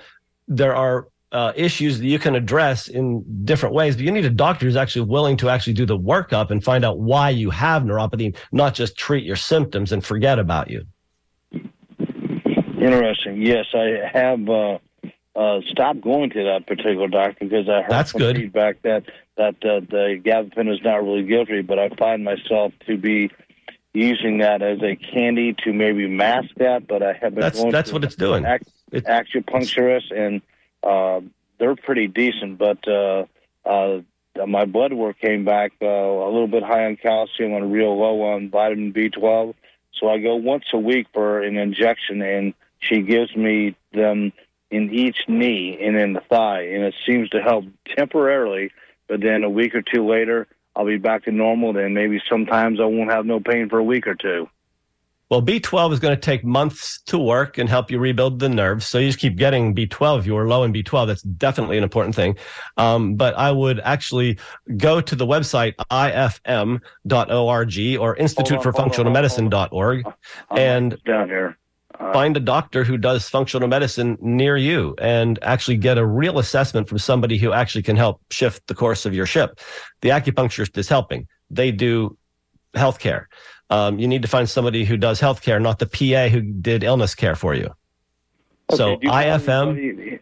[0.47, 4.29] there are uh, issues that you can address in different ways, but you need a
[4.29, 7.81] doctor who's actually willing to actually do the workup and find out why you have
[7.83, 10.85] neuropathy, not just treat your symptoms and forget about you.
[12.79, 13.41] Interesting.
[13.41, 14.77] Yes, I have uh,
[15.35, 18.37] uh, stopped going to that particular doctor because I heard That's some good.
[18.37, 19.03] feedback that
[19.35, 23.31] that uh, the gabapentin is not really guilty, but I find myself to be
[23.95, 26.85] using that as a candy to maybe mask that.
[26.87, 28.45] But I have been that's that's what it's doing.
[28.45, 30.41] Ac- it's, acupuncturist and
[30.83, 31.21] uh,
[31.59, 33.25] they're pretty decent, but uh,
[33.65, 34.01] uh,
[34.47, 38.21] my blood work came back uh, a little bit high on calcium and real low
[38.21, 39.53] on vitamin B12.
[39.99, 44.33] So I go once a week for an injection, and she gives me them
[44.71, 47.65] in each knee and in the thigh, and it seems to help
[47.95, 48.71] temporarily.
[49.07, 51.73] But then a week or two later, I'll be back to normal.
[51.73, 54.49] Then maybe sometimes I won't have no pain for a week or two.
[55.29, 58.85] Well, B12 is going to take months to work and help you rebuild the nerves.
[58.85, 60.19] So you just keep getting B12.
[60.19, 62.35] If you are low in B12, that's definitely an important thing.
[62.77, 64.37] Um, but I would actually
[64.77, 66.79] go to the website ifm.org
[67.99, 70.03] or Institute for Functional Medicine.org
[70.55, 71.57] and down here.
[71.99, 76.39] Uh, find a doctor who does functional medicine near you and actually get a real
[76.39, 79.59] assessment from somebody who actually can help shift the course of your ship.
[80.01, 81.27] The acupuncturist is helping.
[81.49, 82.17] They do
[82.75, 83.25] healthcare.
[83.73, 87.15] Um, you need to find somebody who does healthcare, not the PA who did illness
[87.15, 87.73] care for you.
[88.71, 89.71] Okay, so IFM.
[89.71, 90.19] Anybody,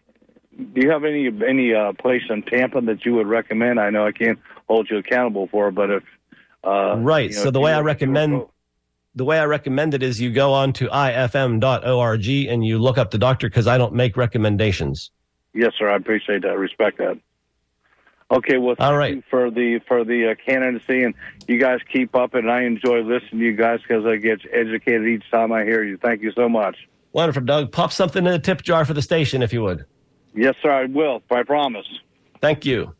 [0.56, 3.78] do you have any any uh, place in Tampa that you would recommend?
[3.78, 4.38] I know I can't
[4.68, 6.02] hold you accountable for, but if
[6.64, 7.30] uh, right.
[7.30, 8.42] you know, so the way I recommend
[9.14, 13.10] the way I recommend it is you go on to ifm.org and you look up
[13.10, 15.10] the doctor because I don't make recommendations.
[15.54, 15.90] Yes, sir.
[15.90, 16.56] I appreciate that.
[16.56, 17.18] Respect that.
[18.32, 18.56] Okay.
[18.58, 19.16] Well, thank All right.
[19.16, 21.14] you for the for the uh, candidacy, and
[21.46, 22.34] you guys keep up.
[22.34, 25.84] And I enjoy listening to you guys because I get educated each time I hear
[25.84, 25.98] you.
[25.98, 26.76] Thank you so much.
[27.12, 27.70] Wonderful, Doug.
[27.72, 29.84] Pop something in the tip jar for the station if you would.
[30.34, 30.70] Yes, sir.
[30.72, 31.22] I will.
[31.30, 31.86] I promise.
[32.40, 32.94] Thank you.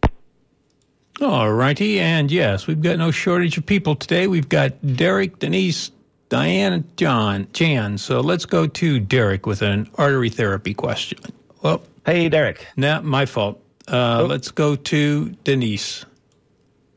[1.20, 1.98] All righty.
[1.98, 4.26] And yes, we've got no shortage of people today.
[4.26, 5.90] We've got Derek, Denise,
[6.28, 7.96] Diane, and John, Jan.
[7.96, 11.18] So let's go to Derek with an artery therapy question.
[11.62, 12.66] Well, Hey, Derek.
[12.76, 13.61] nah, my fault.
[13.88, 16.04] Uh, Let's go to Denise.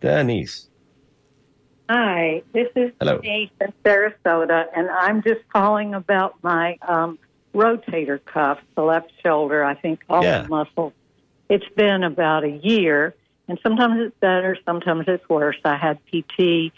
[0.01, 0.69] Denise.
[1.89, 3.19] Hi, this is Hello.
[3.19, 7.19] Denise in Sarasota, and I'm just calling about my um,
[7.53, 9.63] rotator cuff, the left shoulder.
[9.63, 10.43] I think all Yeah.
[10.43, 10.93] the muscles.
[11.47, 13.13] It's been about a year,
[13.47, 15.57] and sometimes it's better, sometimes it's worse.
[15.63, 16.71] I had PT,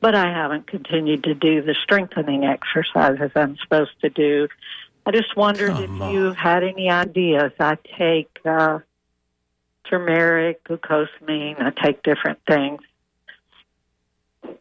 [0.00, 4.46] but I haven't continued to do the strengthening exercises I'm supposed to do.
[5.04, 6.14] I just wondered Come if on.
[6.14, 7.50] you had any ideas.
[7.58, 8.78] I take uh,
[9.88, 11.60] turmeric, glucosamine.
[11.60, 12.80] I take different things.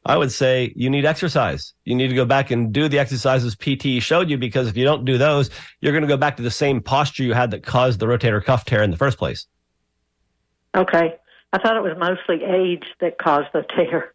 [0.05, 1.73] I would say you need exercise.
[1.85, 4.83] You need to go back and do the exercises PT showed you because if you
[4.83, 7.63] don't do those, you're going to go back to the same posture you had that
[7.63, 9.47] caused the rotator cuff tear in the first place.
[10.75, 11.15] Okay.
[11.53, 14.13] I thought it was mostly age that caused the tear.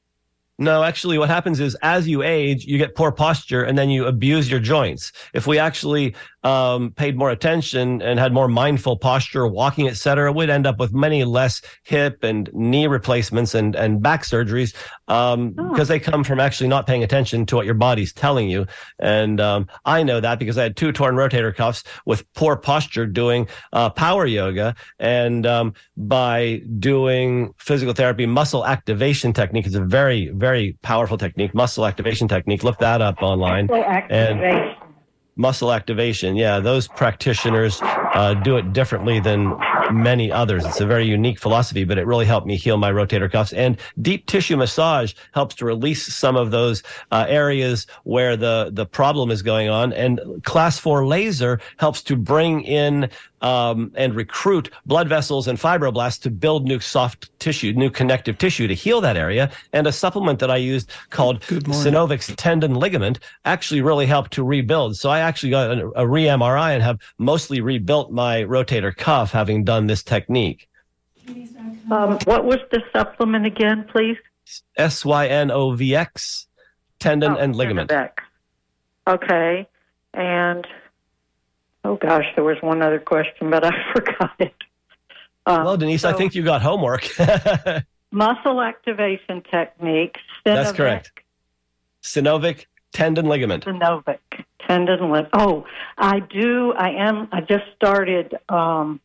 [0.59, 4.07] No, actually, what happens is as you age, you get poor posture and then you
[4.07, 5.13] abuse your joints.
[5.35, 6.15] If we actually
[6.47, 10.79] um, paid more attention and had more mindful posture, walking, et cetera, we'd end up
[10.79, 14.71] with many less hip and knee replacements and, and back surgeries
[15.09, 15.71] um, Oh.
[15.71, 18.67] because they come from actually not paying attention to what your body's telling you.
[18.99, 23.07] And um, I know that because I had two torn rotator cuffs with poor posture
[23.07, 24.75] doing uh, power yoga.
[25.01, 31.55] And um, by doing physical therapy, muscle activation technique is a very, very powerful technique.
[31.55, 32.63] Muscle activation technique.
[32.63, 33.67] Look that up online.
[33.69, 34.77] So activation.
[35.37, 36.35] Muscle activation.
[36.37, 39.55] Yeah, those practitioners uh, do it differently than
[39.93, 40.65] many others.
[40.65, 43.53] It's a very unique philosophy, but it really helped me heal my rotator cuffs.
[43.53, 48.87] And deep tissue massage helps to release some of those uh, areas where the the
[48.87, 49.93] problem is going on.
[49.93, 53.11] And class four laser helps to bring in
[53.43, 58.67] um, and recruit blood vessels and fibroblasts to build new soft tissue, new connective tissue
[58.67, 59.51] to heal that area.
[59.73, 61.41] And a supplement that I used called.
[61.41, 64.97] Synovx tendon ligament actually really helped to rebuild.
[64.97, 69.31] So I actually got a, a re MRI and have mostly rebuilt my rotator cuff
[69.33, 70.69] having done this technique.
[71.91, 74.17] Um, what was the supplement again, please?
[74.77, 76.47] S Y N O V X,
[76.99, 77.93] tendon Oh, and ligament.
[79.09, 79.69] Okay.
[80.15, 80.67] And,
[81.85, 84.55] oh gosh, there was one other question, but I forgot it.
[85.47, 87.07] Um, Well, Denise, I think you got homework.
[88.11, 90.17] muscle activation technique.
[90.45, 91.11] That's correct.
[92.03, 93.65] Synovx tendon ligament.
[93.65, 94.19] Synovx
[94.67, 95.29] tendon lip.
[95.33, 95.67] Oh,
[95.99, 96.73] I do.
[96.73, 97.29] I am.
[97.33, 99.01] I just started um,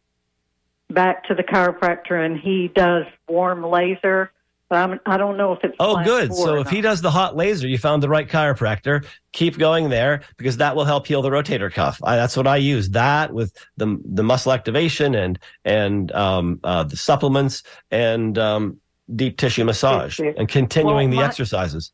[0.92, 4.32] back to the chiropractor, and he does warm laser.
[4.70, 5.76] But I'm, I don't know if it's.
[5.82, 6.34] Oh, good.
[6.34, 9.06] So if he does the hot laser, you found the right chiropractor.
[9.34, 12.00] Keep going there because that will help heal the rotator cuff.
[12.04, 12.90] I, that's what I use.
[12.92, 18.80] That with the the muscle activation and and um, uh, the supplements and um,
[19.14, 20.34] deep tissue massage Tissue.
[20.38, 21.92] and continuing Well, the my- exercises.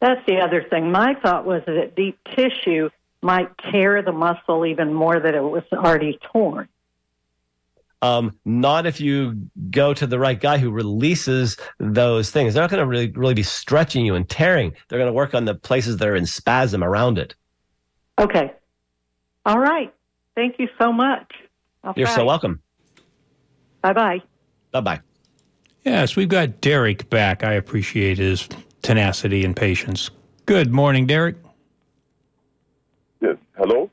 [0.00, 0.90] That's the other thing.
[0.90, 2.90] My thought was that deep tissue
[3.22, 6.68] might tear the muscle even more that it was already torn.
[8.04, 12.52] Um, not if you go to the right guy who releases those things.
[12.52, 14.74] They're not going to really really be stretching you and tearing.
[14.88, 17.34] They're going to work on the places that are in spasm around it.
[18.18, 18.52] Okay.
[19.46, 19.92] All right.
[20.34, 21.32] Thank you so much.
[21.96, 22.60] You're so welcome.
[23.80, 24.22] Bye bye.
[24.70, 25.00] Bye bye.
[25.84, 27.42] Yes, we've got Derek back.
[27.42, 28.48] I appreciate his
[28.82, 30.10] tenacity and patience.
[30.44, 31.36] Good morning, Derek.
[33.22, 33.36] Yes.
[33.56, 33.90] Hello?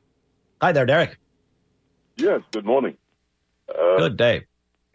[0.61, 1.17] Hi there, Derek.
[2.17, 2.97] Yes, good morning.
[3.79, 4.45] Uh, Good day.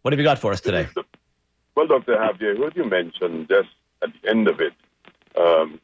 [0.02, 0.86] What have you got for us today?
[1.74, 2.16] Well, Dr.
[2.16, 3.68] Harvey, I heard you mention just
[4.02, 4.72] at the end of it,
[5.36, 5.80] um,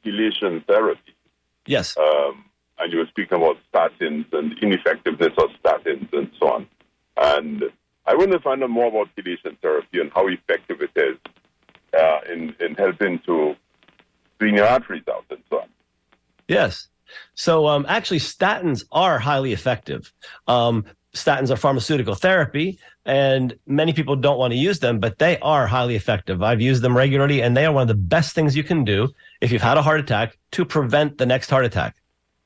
[0.66, 1.14] therapy.
[1.66, 1.96] Yes.
[1.96, 2.44] Um,
[2.78, 6.66] and you were speaking about statins and ineffectiveness of statins and so on.
[7.16, 7.64] And
[8.06, 11.16] I want to find out more about chelation therapy and how effective it is
[11.98, 13.54] uh, in, in helping to
[14.38, 15.68] clean your arteries out and so on.
[16.48, 16.88] Yes.
[17.34, 20.12] So um, actually, statins are highly effective.
[20.48, 25.38] Um, statins are pharmaceutical therapy, and many people don't want to use them, but they
[25.40, 26.42] are highly effective.
[26.42, 29.08] I've used them regularly, and they are one of the best things you can do
[29.40, 31.96] if you've had a heart attack to prevent the next heart attack.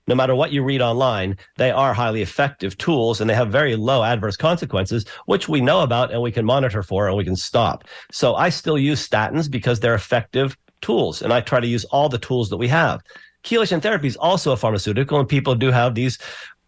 [0.06, 3.74] no matter what you read online, they are highly effective tools and they have very
[3.74, 7.36] low adverse consequences, which we know about and we can monitor for and we can
[7.36, 7.84] stop.
[8.12, 12.08] So I still use statins because they're effective tools and I try to use all
[12.08, 13.00] the tools that we have.
[13.42, 16.18] Chelation therapy is also a pharmaceutical and people do have these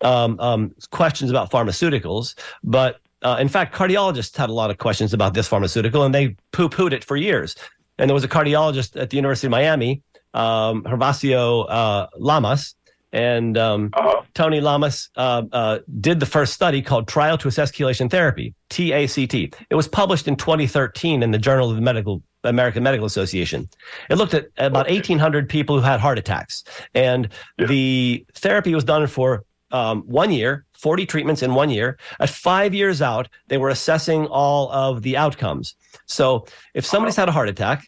[0.02, 5.12] um, um, questions about pharmaceuticals, but uh, in fact, cardiologists had a lot of questions
[5.12, 7.56] about this pharmaceutical and they poo pooed it for years.
[7.98, 10.02] And there was a cardiologist at the University of Miami,
[10.34, 12.74] um, uh, Lamas,
[13.12, 14.22] and um, uh-huh.
[14.34, 19.56] Tony Lamas uh, uh, did the first study called Trial to Assess Chelation Therapy, TACT.
[19.70, 23.68] It was published in 2013 in the Journal of the Medical American Medical Association.
[24.10, 26.62] It looked at about 1,800 people who had heart attacks,
[26.94, 27.66] and yeah.
[27.66, 31.98] the therapy was done for um, one year, 40 treatments in one year.
[32.20, 35.74] At five years out, they were assessing all of the outcomes.
[36.06, 37.86] So if somebody's had a heart attack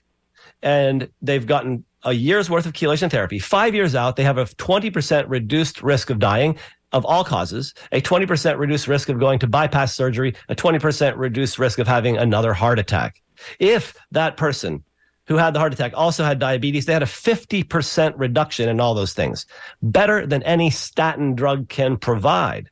[0.62, 3.38] and they've gotten a year's worth of chelation therapy.
[3.38, 6.58] Five years out, they have a 20% reduced risk of dying
[6.92, 11.58] of all causes, a 20% reduced risk of going to bypass surgery, a 20% reduced
[11.58, 13.22] risk of having another heart attack.
[13.58, 14.82] If that person
[15.30, 18.94] who had the heart attack also had diabetes, they had a 50% reduction in all
[18.94, 19.46] those things.
[19.80, 22.68] Better than any statin drug can provide.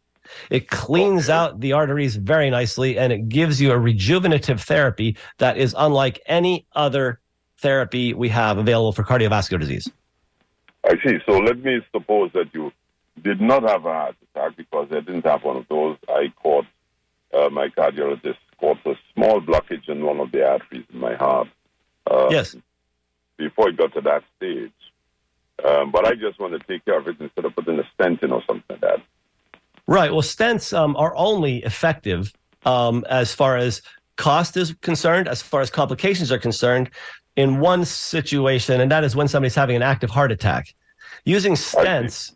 [0.51, 5.57] It cleans out the arteries very nicely and it gives you a rejuvenative therapy that
[5.57, 7.21] is unlike any other
[7.59, 9.88] therapy we have available for cardiovascular disease.
[10.85, 11.18] I see.
[11.27, 12.73] So let me suppose that you
[13.23, 15.97] did not have a heart attack because I didn't have one of those.
[16.09, 16.66] I caught,
[17.33, 21.47] uh, my cardiologist caught a small blockage in one of the arteries in my heart.
[22.09, 22.57] Uh, yes.
[23.37, 24.73] Before it got to that stage.
[25.64, 28.23] Um, but I just want to take care of it instead of putting a stent
[28.23, 29.01] in or something like that.
[29.87, 30.12] Right.
[30.12, 32.33] Well, stents um, are only effective
[32.64, 33.83] um, as far as
[34.16, 36.90] cost is concerned, as far as complications are concerned,
[37.37, 40.75] in one situation, and that is when somebody's having an active heart attack.
[41.25, 42.33] Using stents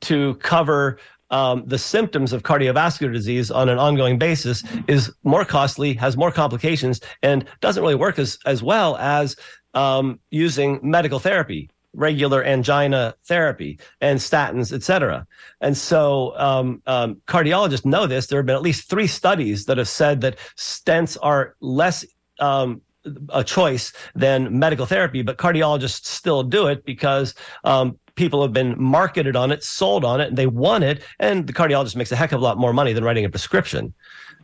[0.00, 0.98] to cover
[1.30, 6.30] um, the symptoms of cardiovascular disease on an ongoing basis is more costly, has more
[6.30, 9.36] complications, and doesn't really work as, as well as
[9.74, 15.26] um, using medical therapy, regular angina therapy, and statins, et cetera.
[15.60, 18.26] And so um, um cardiologists know this.
[18.26, 22.04] There have been at least three studies that have said that stents are less
[22.38, 22.82] um,
[23.30, 27.34] a choice than medical therapy, but cardiologists still do it because
[27.64, 31.02] um, people have been marketed on it, sold on it, and they want it.
[31.20, 33.94] And the cardiologist makes a heck of a lot more money than writing a prescription.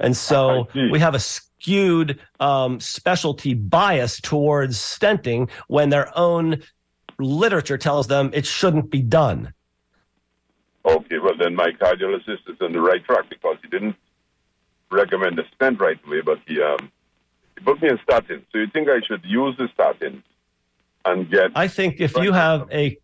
[0.00, 6.62] And so we have a skewed um, specialty bias towards stenting when their own
[7.18, 9.52] literature tells them it shouldn't be done.
[10.84, 13.96] Okay, well, then my cardiologist is on the right track because he didn't
[14.90, 16.90] recommend a stent right away, but he um,
[17.64, 18.44] put me on statin.
[18.52, 20.22] So you think I should use the statin
[21.04, 21.52] and get?
[21.54, 22.98] I think if you have a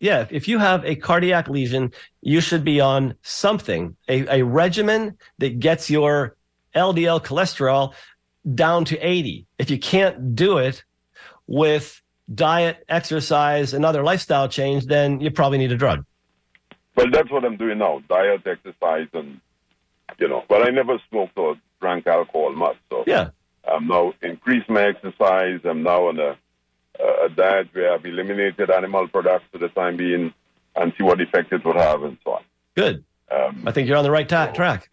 [0.00, 5.16] yeah, if you have a cardiac lesion, you should be on something, a, a regimen
[5.38, 6.36] that gets your
[6.74, 7.94] LDL cholesterol
[8.54, 9.46] down to 80.
[9.58, 10.84] If you can't do it
[11.46, 12.00] with
[12.32, 16.04] diet, exercise, and other lifestyle change, then you probably need a drug.
[16.96, 19.40] Well, that's what I'm doing now diet, exercise, and,
[20.18, 22.76] you know, but I never smoked or drank alcohol much.
[22.90, 23.30] So yeah.
[23.66, 25.60] I'm now increased my exercise.
[25.64, 26.36] I'm now on a,
[27.00, 30.32] a diet where I've eliminated animal products for the time being
[30.76, 32.42] and see what effect it would have and so on.
[32.74, 33.04] Good.
[33.30, 34.90] Um, I think you're on the right ta- track.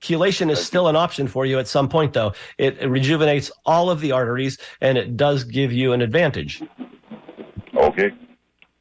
[0.00, 2.32] Chelation is still an option for you at some point, though.
[2.56, 6.62] It, it rejuvenates all of the arteries and it does give you an advantage.
[7.76, 8.12] Okay.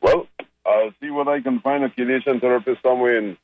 [0.01, 0.27] Well,
[0.65, 3.37] I'll see what I can find a chelation therapist somewhere in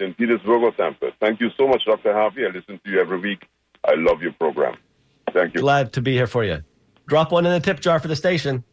[0.00, 0.16] St.
[0.16, 1.12] Petersburg or Tampa.
[1.20, 2.12] Thank you so much, Dr.
[2.12, 2.44] Harvey.
[2.44, 3.46] I listen to you every week.
[3.84, 4.76] I love your program.
[5.32, 5.60] Thank you.
[5.60, 6.62] Glad to be here for you.
[7.06, 8.64] Drop one in the tip jar for the station.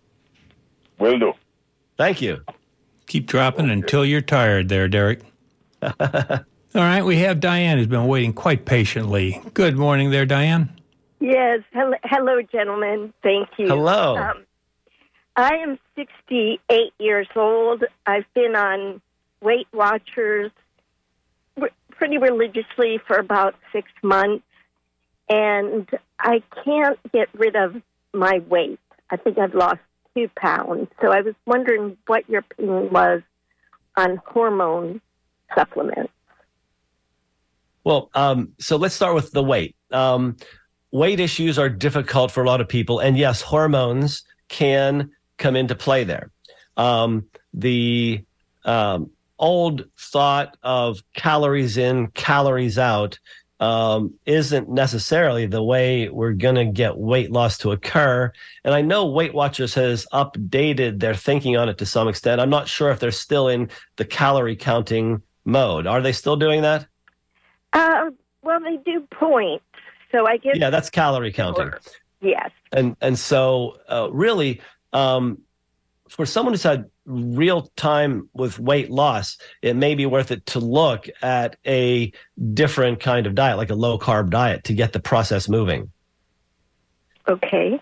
[0.98, 1.34] Will do.
[1.98, 2.42] Thank you.
[3.08, 3.74] Keep dropping okay.
[3.74, 5.22] until you're tired there, Derek.
[5.82, 5.92] All
[6.76, 9.42] right, we have Diane who's been waiting quite patiently.
[9.54, 10.70] Good morning there, Diane.
[11.20, 11.62] Yes.
[11.74, 13.14] Hello, hello gentlemen.
[13.24, 13.68] Thank you.
[13.68, 14.18] Hello.
[14.18, 14.44] Um,
[15.36, 17.84] I am 68 years old.
[18.06, 19.02] I've been on
[19.42, 20.52] Weight Watchers
[21.92, 24.46] pretty religiously for about six months
[25.30, 25.88] and
[26.20, 27.82] I can't get rid of
[28.14, 28.80] my weight.
[29.10, 29.80] I think I've lost
[30.16, 30.88] two pounds.
[31.02, 33.22] So I was wondering what your opinion was
[33.98, 35.02] on hormone
[35.56, 36.12] supplements.
[37.84, 39.76] Well, um, so let's start with the weight.
[39.92, 40.38] Um,
[40.92, 45.76] weight issues are difficult for a lot of people, and yes, hormones can come into
[45.76, 46.32] play there.
[46.78, 48.24] Um, the
[48.66, 53.18] um, old thought of calories in, calories out
[53.60, 58.32] um, isn't necessarily the way we're going to get weight loss to occur.
[58.64, 62.40] And I know Weight Watchers has updated their thinking on it to some extent.
[62.40, 65.88] I'm not sure if they're still in the calorie counting mode.
[65.88, 66.88] Are they still doing that?
[67.74, 69.66] Uh, well, they do points,
[70.12, 70.56] so I guess.
[70.56, 71.72] Yeah, that's calorie counting.
[72.22, 72.50] Yes.
[72.72, 74.62] And and so uh, really,
[74.94, 75.40] um,
[76.08, 80.60] for someone who's had real time with weight loss, it may be worth it to
[80.60, 82.12] look at a
[82.54, 85.92] different kind of diet, like a low carb diet, to get the process moving.
[87.28, 87.80] Okay.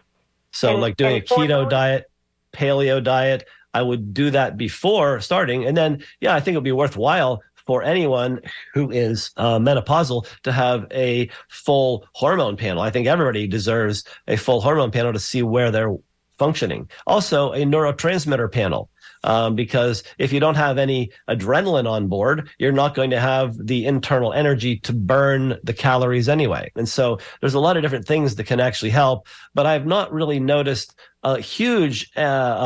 [0.51, 2.09] So, And- like doing a keto those- diet,
[2.53, 5.65] paleo diet, I would do that before starting.
[5.65, 8.39] And then, yeah, I think it would be worthwhile for anyone
[8.73, 12.81] who is uh, menopausal to have a full hormone panel.
[12.81, 15.93] I think everybody deserves a full hormone panel to see where they're
[16.37, 16.89] functioning.
[17.05, 18.89] Also, a neurotransmitter panel.
[19.23, 23.57] Um, because if you don't have any adrenaline on board, you're not going to have
[23.57, 26.71] the internal energy to burn the calories anyway.
[26.75, 30.13] And so there's a lot of different things that can actually help, but I've not
[30.13, 32.19] really noticed a huge uh,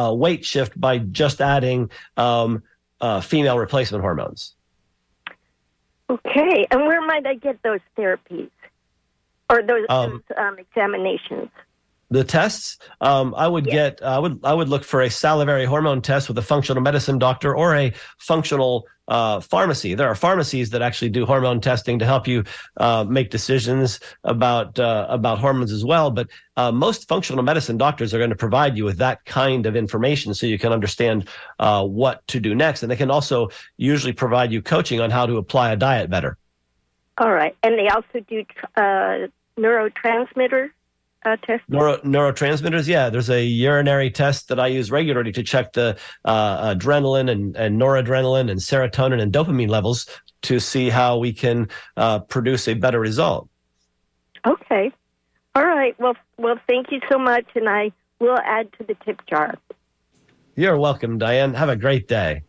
[0.10, 2.64] uh, weight shift by just adding um,
[3.00, 4.54] uh, female replacement hormones.
[6.10, 6.68] Okay.
[6.70, 8.52] And where might I get those therapies
[9.50, 11.50] or those, Um, those um, examinations?
[12.12, 13.74] The tests, um, I would Yeah.
[13.74, 17.18] get, I would, I would look for a salivary hormone test with a functional medicine
[17.18, 19.94] doctor or a functional uh, pharmacy.
[19.94, 22.44] There are pharmacies that actually do hormone testing to help you
[22.78, 26.12] uh, make decisions about uh, about hormones as well.
[26.12, 29.76] But uh, most functional medicine doctors are going to provide you with that kind of
[29.76, 31.28] information so you can understand
[31.60, 35.26] uh, what to do next, and they can also usually provide you coaching on how
[35.26, 36.38] to apply a diet better.
[37.18, 37.56] All right.
[37.64, 38.46] And they also do
[38.78, 40.70] uh, neurotransmitter
[41.26, 41.60] uh, testing?
[41.70, 43.10] Neuro, neurotransmitters, yeah.
[43.10, 47.80] There's a urinary test that I use regularly to check the uh, adrenaline and, and
[47.80, 50.08] noradrenaline and serotonin and dopamine levels
[50.44, 53.48] to see how we can uh, produce a better result.
[54.46, 54.92] Okay.
[55.56, 56.00] All right.
[56.00, 59.56] Well, well, thank you so much, and I will add to the tip jar.
[60.56, 61.54] You're welcome, Diane.
[61.54, 62.44] Have a great day.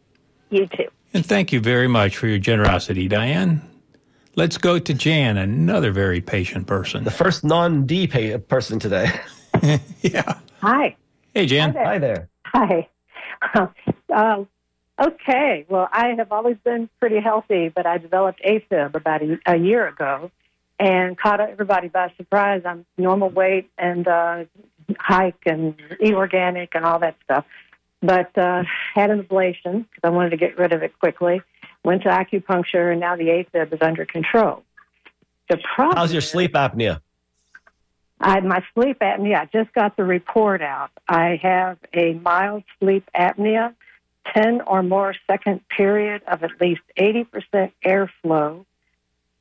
[0.51, 0.89] You too.
[1.15, 3.72] And thank you very much for your generosity, Diane.
[4.35, 7.05] Let's go to Jan, another very patient person.
[7.05, 9.11] The first non-D pay- person today.
[10.01, 10.39] yeah.
[10.63, 10.97] Hi.
[11.35, 11.75] Hey, Jan.
[11.75, 12.31] Hi there.
[12.47, 12.89] Hi.
[14.15, 14.45] uh,
[14.99, 15.67] okay.
[15.69, 19.87] Well, I have always been pretty healthy, but I developed AFib about a, a year
[19.87, 20.31] ago
[20.79, 22.63] and caught everybody by surprise.
[22.65, 24.45] I'm normal weight and uh,
[24.99, 27.45] hike and eat organic and all that stuff.
[28.01, 28.65] But uh,
[28.95, 31.43] had an ablation because I wanted to get rid of it quickly.
[31.85, 34.63] Went to acupuncture, and now the AFib is under control.
[35.49, 37.01] The problem How's your sleep apnea?
[38.21, 39.41] I my sleep apnea.
[39.41, 40.91] I just got the report out.
[41.09, 43.75] I have a mild sleep apnea,
[44.33, 48.65] ten or more second period of at least eighty percent airflow,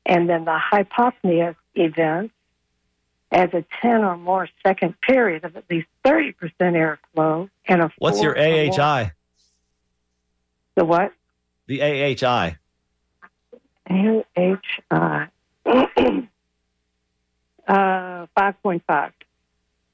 [0.04, 2.32] and then the hypopnea event
[3.30, 7.90] as a ten or more second period of at least thirty percent airflow, and a
[7.98, 9.12] What's your four or more- AHI?
[10.74, 11.12] The what?
[11.66, 12.56] The AHI.
[13.88, 15.28] AHI.
[17.68, 19.12] uh, five point five.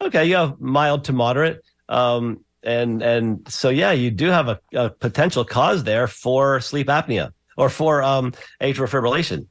[0.00, 1.62] Okay, you have mild to moderate.
[1.88, 6.88] Um, and and so yeah, you do have a, a potential cause there for sleep
[6.88, 9.46] apnea or for um, atrial fibrillation.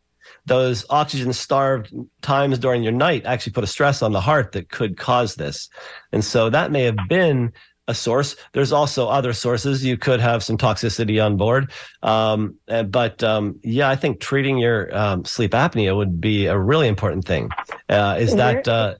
[0.46, 4.70] Those oxygen starved times during your night actually put a stress on the heart that
[4.70, 5.70] could cause this.
[6.14, 7.52] And so that may have been
[7.88, 8.36] a source.
[8.54, 9.84] There's also other sources.
[9.84, 11.72] You could have some toxicity on board.
[12.04, 12.56] Um,
[12.90, 17.26] but um, yeah, I think treating your um, sleep apnea would be a really important
[17.26, 17.50] thing.
[17.90, 18.96] Uh, is that uh,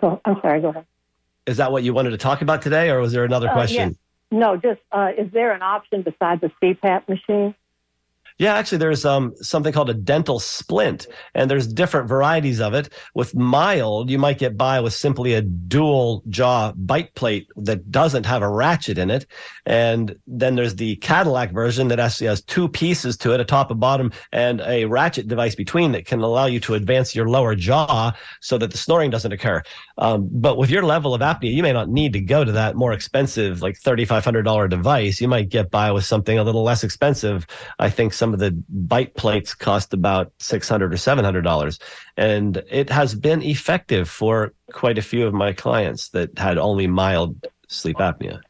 [0.00, 0.60] So I'm sorry.
[0.62, 0.86] Go ahead.
[1.46, 3.96] is that what you wanted to talk about today, or was there another Uh, question?
[4.30, 7.54] No, just uh, is there an option besides the CPAP machine?
[8.40, 12.88] Yeah, actually, there's um, something called a dental splint, and there's different varieties of it.
[13.14, 18.24] With mild, you might get by with simply a dual jaw bite plate that doesn't
[18.24, 19.26] have a ratchet in it.
[19.66, 23.70] And then there's the Cadillac version that actually has two pieces to it, a top
[23.70, 27.54] and bottom, and a ratchet device between that can allow you to advance your lower
[27.54, 28.10] jaw
[28.40, 29.62] so that the snoring doesn't occur.
[29.98, 32.74] Um, but with your level of apnea, you may not need to go to that
[32.74, 35.20] more expensive, like $3,500 device.
[35.20, 37.46] You might get by with something a little less expensive.
[37.78, 41.80] I think some of the bite plates cost about $600 or $700.
[42.16, 46.86] And it has been effective for quite a few of my clients that had only
[46.86, 48.40] mild sleep apnea.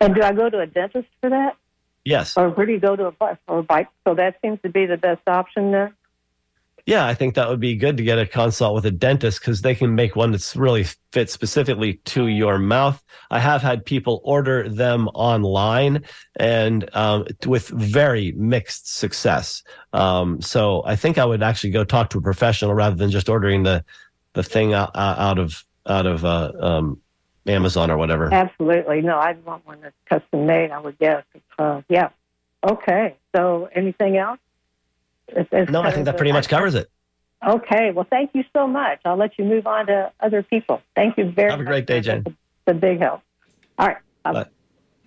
[0.00, 1.56] And do I go to a dentist for that,
[2.04, 2.36] Yes.
[2.36, 3.88] or where do you go to a bus or a bike?
[4.06, 5.94] So that seems to be the best option there.
[6.86, 9.62] Yeah, I think that would be good to get a consult with a dentist because
[9.62, 13.02] they can make one that's really fit specifically to your mouth.
[13.30, 16.04] I have had people order them online
[16.36, 19.62] and um, with very mixed success.
[19.92, 23.28] Um, so I think I would actually go talk to a professional rather than just
[23.28, 23.84] ordering the
[24.34, 27.00] the thing out, out of out of uh, um,
[27.46, 28.32] Amazon or whatever.
[28.32, 29.02] Absolutely.
[29.02, 30.70] No, I want one that's custom made.
[30.70, 31.24] I would guess.
[31.58, 32.08] Uh, yeah.
[32.64, 33.16] Okay.
[33.36, 34.38] So anything else?
[35.34, 36.90] It's, it's no, I think that pretty much covers it.
[37.46, 37.90] Okay.
[37.90, 39.00] Well, thank you so much.
[39.04, 40.80] I'll let you move on to other people.
[40.94, 41.58] Thank you very much.
[41.58, 42.24] Have a great day, Jen.
[42.26, 43.22] It's a big help.
[43.78, 43.96] All right.
[44.22, 44.46] Bye.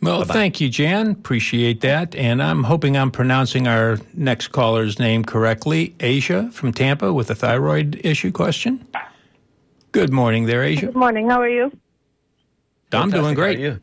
[0.01, 0.33] Well, Bye-bye.
[0.33, 1.11] thank you, Jan.
[1.11, 2.13] Appreciate that.
[2.15, 5.95] And I'm hoping I'm pronouncing our next caller's name correctly.
[5.99, 8.85] Asia from Tampa with a thyroid issue question.
[9.93, 10.87] Good morning there, Asia.
[10.87, 11.29] Good morning.
[11.29, 11.71] How are you?
[12.91, 13.59] I'm doing great.
[13.59, 13.79] you?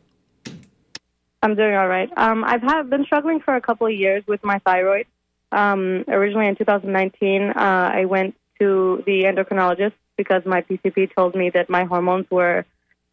[1.43, 2.11] I'm doing all right.
[2.17, 5.07] Um, I've had, been struggling for a couple of years with my thyroid.
[5.53, 11.51] Um, originally in 2019, uh, I went to the endocrinologist because my PCP told me
[11.51, 12.65] that my hormones were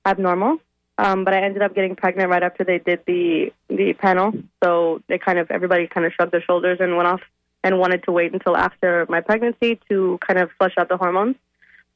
[0.05, 0.59] abnormal.
[0.97, 4.33] Um, but I ended up getting pregnant right after they did the the panel.
[4.61, 7.21] So they kind of everybody kind of shrugged their shoulders and went off
[7.63, 11.35] and wanted to wait until after my pregnancy to kind of flush out the hormones.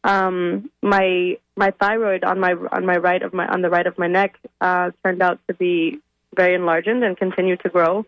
[0.06, 3.98] Um, my my thyroid on my on my right of my on the right of
[3.98, 6.00] my neck uh, turned out to be
[6.36, 8.06] very enlarged and continued to grow.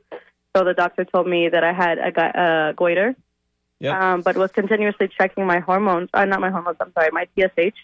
[0.56, 3.14] So the doctor told me that I had a, a goiter,
[3.80, 4.02] yep.
[4.02, 6.10] um, but was continuously checking my hormones.
[6.14, 6.78] Uh, not my hormones.
[6.80, 7.78] I'm sorry, my TSH,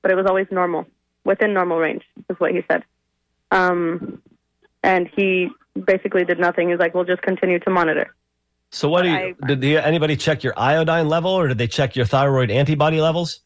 [0.00, 0.86] but it was always normal,
[1.24, 2.84] within normal range, is what he said.
[3.50, 4.22] Um,
[4.82, 5.50] and he
[5.84, 6.70] basically did nothing.
[6.70, 8.14] He's like, "We'll just continue to monitor."
[8.70, 9.36] So, what do you?
[9.42, 13.40] I, did anybody check your iodine level, or did they check your thyroid antibody levels?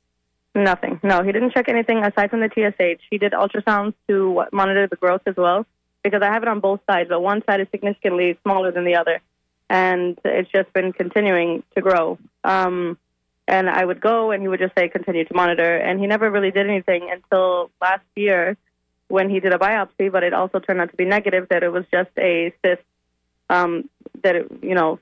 [0.55, 1.01] Nothing.
[1.03, 3.03] No, he didn't check anything aside from the TSH.
[3.11, 5.67] He did ultrasounds to monitor the growth as well
[6.03, 8.97] because I have it on both sides, but one side is significantly smaller than the
[8.97, 9.21] other,
[9.69, 12.19] and it's just been continuing to grow.
[12.45, 12.99] Um,
[13.47, 16.31] and I would go, and he would just say, "Continue to monitor," and he never
[16.31, 18.57] really did anything until last year
[19.09, 21.49] when he did a biopsy, but it also turned out to be negative.
[21.51, 22.83] That it was just a cyst.
[23.49, 23.91] Um,
[24.23, 24.99] that it, you know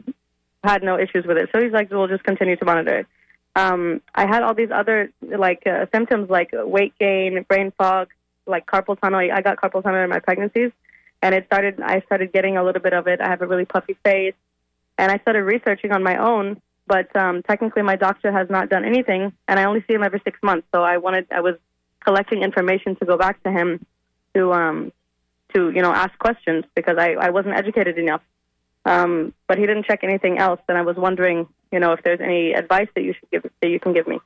[0.64, 1.50] had no issues with it.
[1.52, 3.06] So he's like, "We'll just continue to monitor it."
[3.54, 8.08] Um, I had all these other like uh, symptoms like weight gain, brain fog,
[8.46, 9.20] like carpal tunnel.
[9.20, 10.70] I got carpal tunnel in my pregnancies,
[11.22, 11.80] and it started.
[11.80, 13.20] I started getting a little bit of it.
[13.20, 14.34] I have a really puffy face,
[14.96, 16.60] and I started researching on my own.
[16.86, 20.20] But um, technically, my doctor has not done anything, and I only see him every
[20.24, 20.66] six months.
[20.74, 21.26] So I wanted.
[21.30, 21.56] I was
[22.04, 23.84] collecting information to go back to him
[24.34, 24.92] to um,
[25.54, 28.22] to you know ask questions because I, I wasn't educated enough.
[28.84, 32.20] Um, but he didn't check anything else, and I was wondering, you know, if there's
[32.20, 34.20] any advice that you should give that you can give me.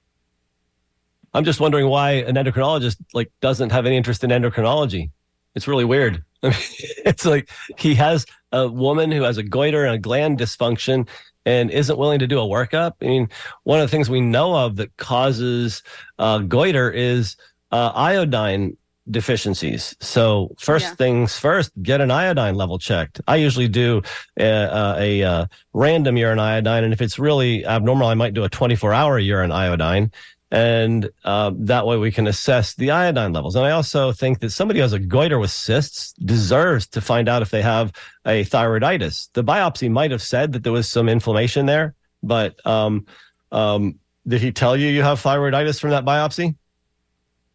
[1.34, 5.10] I'm just wondering why an endocrinologist like doesn't have any interest in endocrinology.
[5.54, 6.24] It's really weird.
[6.42, 6.56] I mean,
[7.04, 11.08] it's like he has a woman who has a goiter and a gland dysfunction
[11.44, 12.92] and isn't willing to do a workup.
[13.00, 13.28] I mean,
[13.64, 15.82] one of the things we know of that causes
[16.18, 17.36] uh, goiter is
[17.72, 18.76] uh, iodine
[19.10, 19.96] deficiencies.
[20.00, 20.94] So first yeah.
[20.94, 23.20] things first, get an iodine level checked.
[23.26, 24.02] I usually do
[24.38, 28.44] a, a, a, uh, random urine iodine, and if it's really abnormal, I might do
[28.44, 30.12] a 24 hour urine iodine
[30.52, 33.56] and uh, that way we can assess the iodine levels.
[33.56, 37.26] And I also think that somebody who has a goiter with cysts deserves to find
[37.26, 37.90] out if they have
[38.26, 39.30] a thyroiditis.
[39.32, 43.06] The biopsy might have said that there was some inflammation there, but um,
[43.50, 43.98] um,
[44.28, 46.54] did he tell you you have thyroiditis from that biopsy?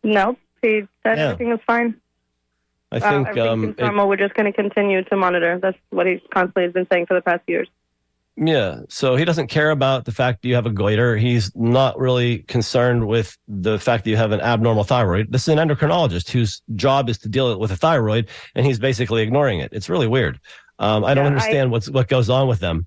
[0.04, 1.26] No, he said yeah.
[1.26, 2.02] everything was fine.
[2.91, 4.06] I think uh, um, normal.
[4.06, 5.60] It, We're just going to continue to monitor.
[5.62, 7.68] That's what he constantly has been saying for the past years.
[8.39, 8.81] Yeah.
[8.88, 11.17] So he doesn't care about the fact that you have a goiter.
[11.17, 15.31] He's not really concerned with the fact that you have an abnormal thyroid.
[15.31, 19.23] This is an endocrinologist whose job is to deal with a thyroid, and he's basically
[19.23, 19.73] ignoring it.
[19.73, 20.39] It's really weird.
[20.77, 22.85] Um, I don't understand I, what's what goes on with them.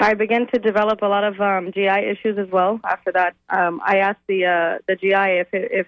[0.00, 2.80] I began to develop a lot of um, GI issues as well.
[2.82, 5.86] After that, um, I asked the uh, the GI if if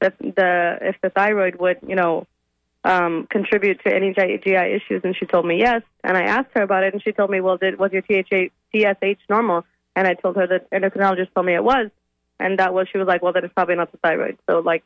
[0.00, 2.26] if the if the thyroid would you know
[2.84, 5.02] um, contribute to any GI issues?
[5.04, 5.82] And she told me yes.
[6.04, 8.48] And I asked her about it, and she told me, well, did was your THA,
[8.74, 9.64] TSH normal?
[9.94, 11.90] And I told her that endocrinologist told me it was,
[12.40, 14.38] and that was she was like, well, then it's probably not the thyroid.
[14.48, 14.82] So like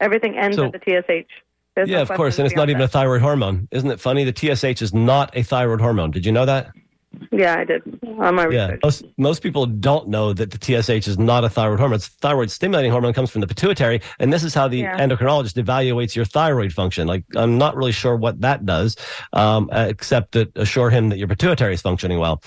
[0.00, 1.30] everything ends so, at the TSH.
[1.74, 2.84] There's yeah, no of course, and it's not even that.
[2.84, 3.66] a thyroid hormone.
[3.72, 4.22] Isn't it funny?
[4.24, 6.12] The TSH is not a thyroid hormone.
[6.12, 6.70] Did you know that?
[7.32, 7.82] Yeah, I did
[8.18, 11.78] on my yeah, Most, most people don't know that the TSH is not a thyroid
[11.78, 11.96] hormone.
[11.96, 14.98] It's thyroid stimulating hormone comes from the pituitary, and this is how the yeah.
[14.98, 17.06] endocrinologist evaluates your thyroid function.
[17.06, 18.96] Like, I'm not really sure what that does,
[19.32, 22.42] um, except to assure him that your pituitary is functioning well.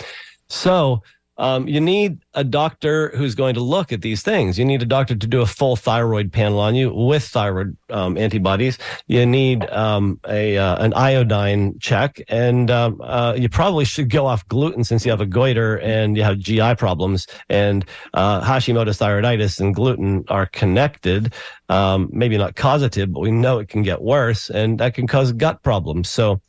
[0.49, 1.03] So,
[1.37, 4.57] um, you need a doctor who's going to look at these things.
[4.57, 8.17] You need a doctor to do a full thyroid panel on you with thyroid um,
[8.17, 8.77] antibodies.
[9.07, 14.25] You need um, a uh, an iodine check, and um, uh, you probably should go
[14.25, 17.27] off gluten since you have a goiter and you have GI problems.
[17.49, 21.33] And uh, Hashimoto's thyroiditis and gluten are connected.
[21.69, 25.31] Um, maybe not causative, but we know it can get worse, and that can cause
[25.31, 26.09] gut problems.
[26.09, 26.41] So.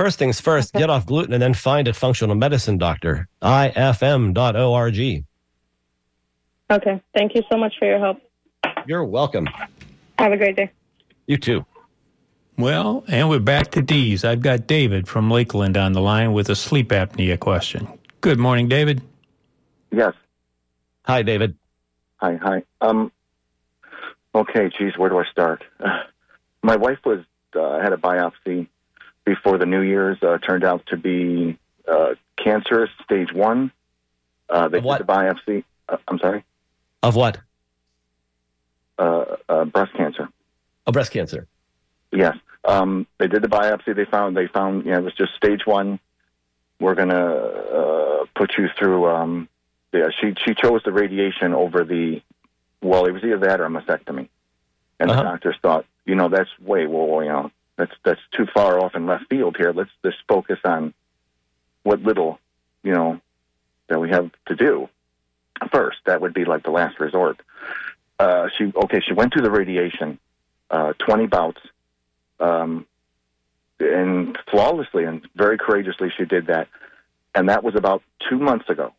[0.00, 3.28] First things first, get off gluten and then find a functional medicine doctor.
[3.42, 5.24] ifm.org.
[6.70, 7.02] Okay.
[7.12, 8.16] Thank you so much for your help.
[8.86, 9.46] You're welcome.
[10.18, 10.70] Have a great day.
[11.26, 11.66] You too.
[12.56, 14.24] Well, and we're back to D's.
[14.24, 17.86] I've got David from Lakeland on the line with a sleep apnea question.
[18.22, 19.02] Good morning, David.
[19.92, 20.14] Yes.
[21.02, 21.58] Hi, David.
[22.22, 22.62] Hi, hi.
[22.80, 23.12] Um.
[24.34, 25.62] Okay, geez, where do I start?
[25.78, 26.04] Uh,
[26.62, 27.18] my wife was
[27.54, 28.66] uh, had a biopsy
[29.24, 30.18] before the New Year's.
[30.22, 31.58] Uh, turned out to be
[31.88, 33.70] uh, cancerous, stage one.
[34.48, 35.64] Uh, they did the biopsy.
[35.88, 36.44] Uh, I'm sorry,
[37.02, 37.38] Of what?
[38.98, 40.28] uh, uh, breast cancer.
[40.86, 41.46] Oh, breast cancer.
[42.12, 42.36] Yes.
[42.64, 43.94] Um, they did the biopsy.
[43.94, 45.98] They found they found you know, it was just stage one.
[46.80, 49.06] We're gonna uh, put you through.
[49.08, 49.48] Um,
[49.92, 52.22] yeah, she she chose the radiation over the.
[52.82, 54.28] Well, it was either that or a mastectomy,
[54.98, 55.22] and Uh-huh.
[55.22, 57.50] the doctors thought, you know, that's way well, you know,
[57.80, 59.72] that's that's too far off in left field here.
[59.72, 60.94] Let's just focus on
[61.82, 62.38] what little,
[62.82, 63.20] you know,
[63.88, 64.88] that we have to do
[65.72, 65.98] first.
[66.06, 67.40] That would be like the last resort.
[68.18, 69.00] Uh, she okay.
[69.00, 70.18] She went through the radiation,
[70.70, 71.60] uh, twenty bouts
[72.38, 72.86] um,
[73.78, 76.68] and flawlessly and very courageously she did that.
[77.34, 78.92] And that was about two months ago.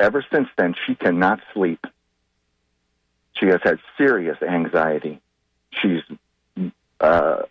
[0.00, 1.86] Ever since then, she cannot sleep.
[3.34, 5.20] She has had serious anxiety.
[5.70, 6.02] She's,
[7.00, 7.42] uh,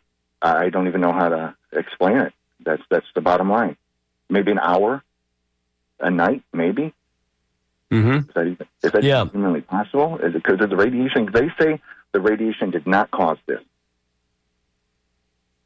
[0.42, 2.34] I don't even know how to explain it.
[2.64, 3.78] That's that's the bottom line.
[4.30, 5.04] Maybe an hour
[6.00, 6.94] a night, maybe.
[7.92, 8.30] Mm-hmm.
[8.30, 9.26] Is that even, is that Yeah.
[9.30, 10.18] humanly possible?
[10.18, 11.30] Is it because of the radiation?
[11.32, 11.82] They say
[12.12, 13.62] the radiation did not cause this.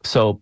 [0.04, 0.42] So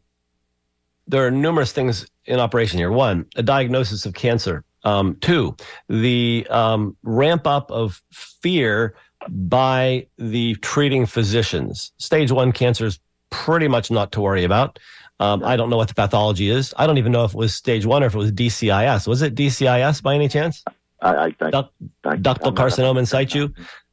[1.08, 2.92] there are numerous things in operation here.
[2.92, 4.64] One, a diagnosis of cancer.
[4.84, 5.58] Um, two,
[5.90, 8.96] the um, ramp up of fear
[9.28, 11.92] by the treating physicians.
[11.98, 13.00] Stage one cancer is
[13.30, 14.80] pretty much not to worry about.
[15.20, 16.74] Um, I don't know what the pathology is.
[16.78, 19.08] I don't even know if it was stage one or if it was DCIS.
[19.08, 20.64] Was it DCIS by any chance?
[21.02, 21.74] I, I, I, Duct-
[22.06, 23.50] I ductal carcinoma in situ.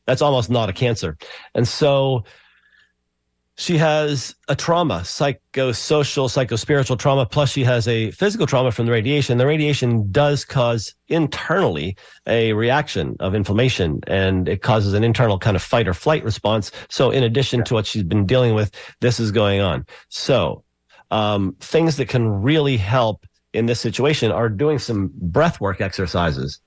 [0.07, 1.17] That's almost not a cancer.
[1.55, 2.25] And so
[3.59, 8.93] she has a trauma, psychosocial, psychospiritual trauma, plus she has a physical trauma from the
[8.93, 9.39] radiation.
[9.39, 11.97] The radiation does cause internally
[12.27, 16.71] a reaction of inflammation and it causes an internal kind of fight or flight response.
[16.91, 19.87] So in addition to what she's been dealing with, this is going on.
[20.11, 20.63] So
[21.11, 26.61] um, things that can really help in this situation are doing some breath work exercises.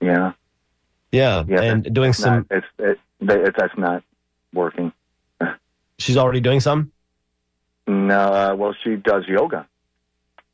[0.00, 0.32] Yeah.
[1.12, 2.46] Yeah, Yeah, and doing It's some.
[2.50, 4.02] not, it's it, it's that's not
[4.54, 4.92] working.
[6.04, 6.92] She's already doing some.
[7.86, 9.66] No, uh, well, she does yoga.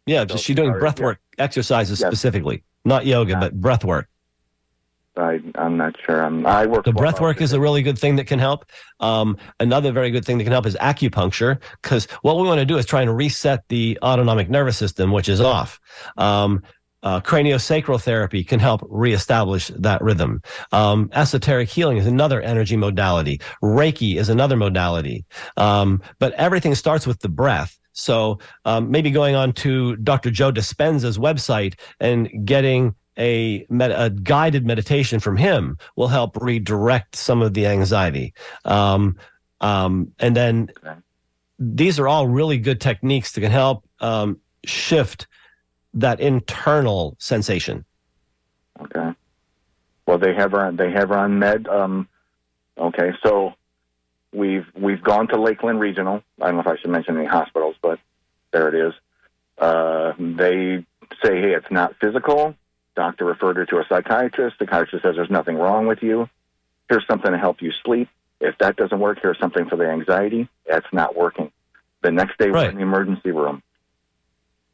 [0.06, 1.06] Yeah, So- she's doing breath yeah.
[1.06, 2.08] work exercises Yes.
[2.08, 3.40] specifically, not yoga, Yeah.
[3.40, 4.08] but breath work.
[5.16, 6.24] I, I'm not sure.
[6.24, 6.84] I'm, I work.
[6.84, 8.64] The 12 breath work is a really good thing that can help.
[9.00, 12.64] Um, another very good thing that can help is acupuncture, because what we want to
[12.64, 15.80] do is try and reset the autonomic nervous system, which is off.
[16.16, 16.62] Um,
[17.02, 20.42] uh, craniosacral therapy can help reestablish that rhythm.
[20.72, 23.40] Um, esoteric healing is another energy modality.
[23.62, 25.24] Reiki is another modality.
[25.56, 27.78] Um, but everything starts with the breath.
[27.92, 30.30] So um, maybe going on to Dr.
[30.30, 37.16] Joe Dispenza's website and getting a, med- a guided meditation from him will help redirect
[37.16, 38.32] some of the anxiety.
[38.64, 39.16] Um,
[39.60, 40.70] um, and then
[41.58, 45.26] these are all really good techniques that can help um, shift
[45.94, 47.84] that internal sensation.
[48.80, 49.14] Okay.
[50.06, 50.66] Well, they have her.
[50.66, 51.68] On, they have her on med.
[51.68, 52.08] Um,
[52.78, 53.54] okay, so
[54.32, 56.22] we've we've gone to Lakeland Regional.
[56.40, 57.98] I don't know if I should mention any hospitals, but
[58.52, 58.94] there it is.
[59.58, 60.84] Uh, they
[61.22, 62.54] say, hey, it's not physical.
[62.96, 64.58] Doctor referred her to a psychiatrist.
[64.58, 66.28] The psychiatrist says there's nothing wrong with you.
[66.88, 68.08] Here's something to help you sleep.
[68.40, 70.48] If that doesn't work, here's something for the anxiety.
[70.66, 71.52] That's not working.
[72.02, 73.62] The next day, we're in the emergency room.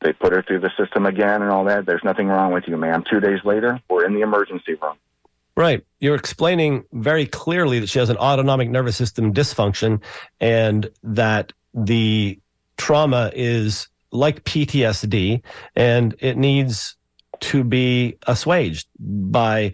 [0.02, 1.86] They put her through the system again and all that.
[1.86, 3.04] There's nothing wrong with you, ma'am.
[3.10, 4.96] Two days later, we're in the emergency room.
[5.56, 5.84] Right.
[6.00, 10.02] You're explaining very clearly that she has an autonomic nervous system dysfunction
[10.38, 12.38] and that the
[12.76, 15.42] trauma is like PTSD
[15.74, 16.96] and it needs
[17.40, 19.72] to be assuaged by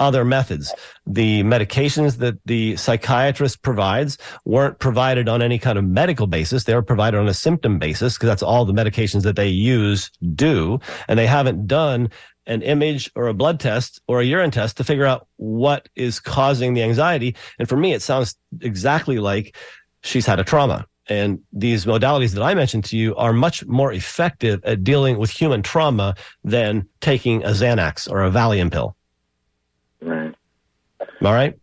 [0.00, 0.74] other methods.
[1.06, 6.64] The medications that the psychiatrist provides weren't provided on any kind of medical basis.
[6.64, 10.10] They were provided on a symptom basis because that's all the medications that they use
[10.34, 10.80] do.
[11.06, 12.10] And they haven't done
[12.46, 16.18] an image or a blood test or a urine test to figure out what is
[16.18, 17.36] causing the anxiety.
[17.58, 19.56] And for me, it sounds exactly like
[20.02, 20.86] she's had a trauma.
[21.08, 25.30] And these modalities that I mentioned to you are much more effective at dealing with
[25.30, 28.96] human trauma than taking a Xanax or a Valium pill.
[30.02, 30.34] Right.
[31.22, 31.58] All right.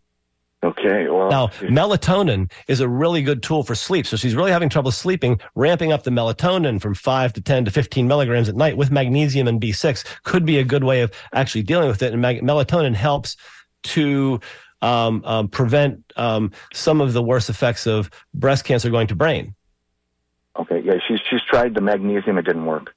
[0.62, 1.08] Okay.
[1.08, 4.06] Well, Now, melatonin is a really good tool for sleep.
[4.06, 5.40] So she's really having trouble sleeping.
[5.54, 9.46] Ramping up the melatonin from 5 to 10 to 15 milligrams at night with magnesium
[9.46, 12.12] and B6 could be a good way of actually dealing with it.
[12.12, 13.36] And mag- melatonin helps
[13.84, 14.40] to
[14.82, 19.54] um, um, prevent um, some of the worst effects of breast cancer going to brain.
[20.58, 20.80] okay.
[20.84, 22.36] Yeah, she's she's tried the magnesium.
[22.38, 22.94] It didn't work.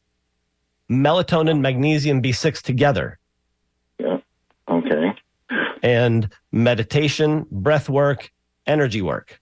[0.89, 3.17] Melatonin, magnesium, B6 together.
[5.84, 8.32] And meditation, breath work,
[8.67, 9.39] energy work.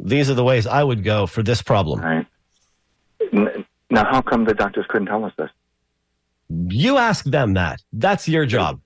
[0.00, 2.00] These are the ways I would go for this problem.
[2.00, 2.26] Right.
[3.90, 5.50] Now, how come the doctors couldn't tell us this?
[6.68, 7.80] You ask them that.
[7.92, 8.80] That's your job.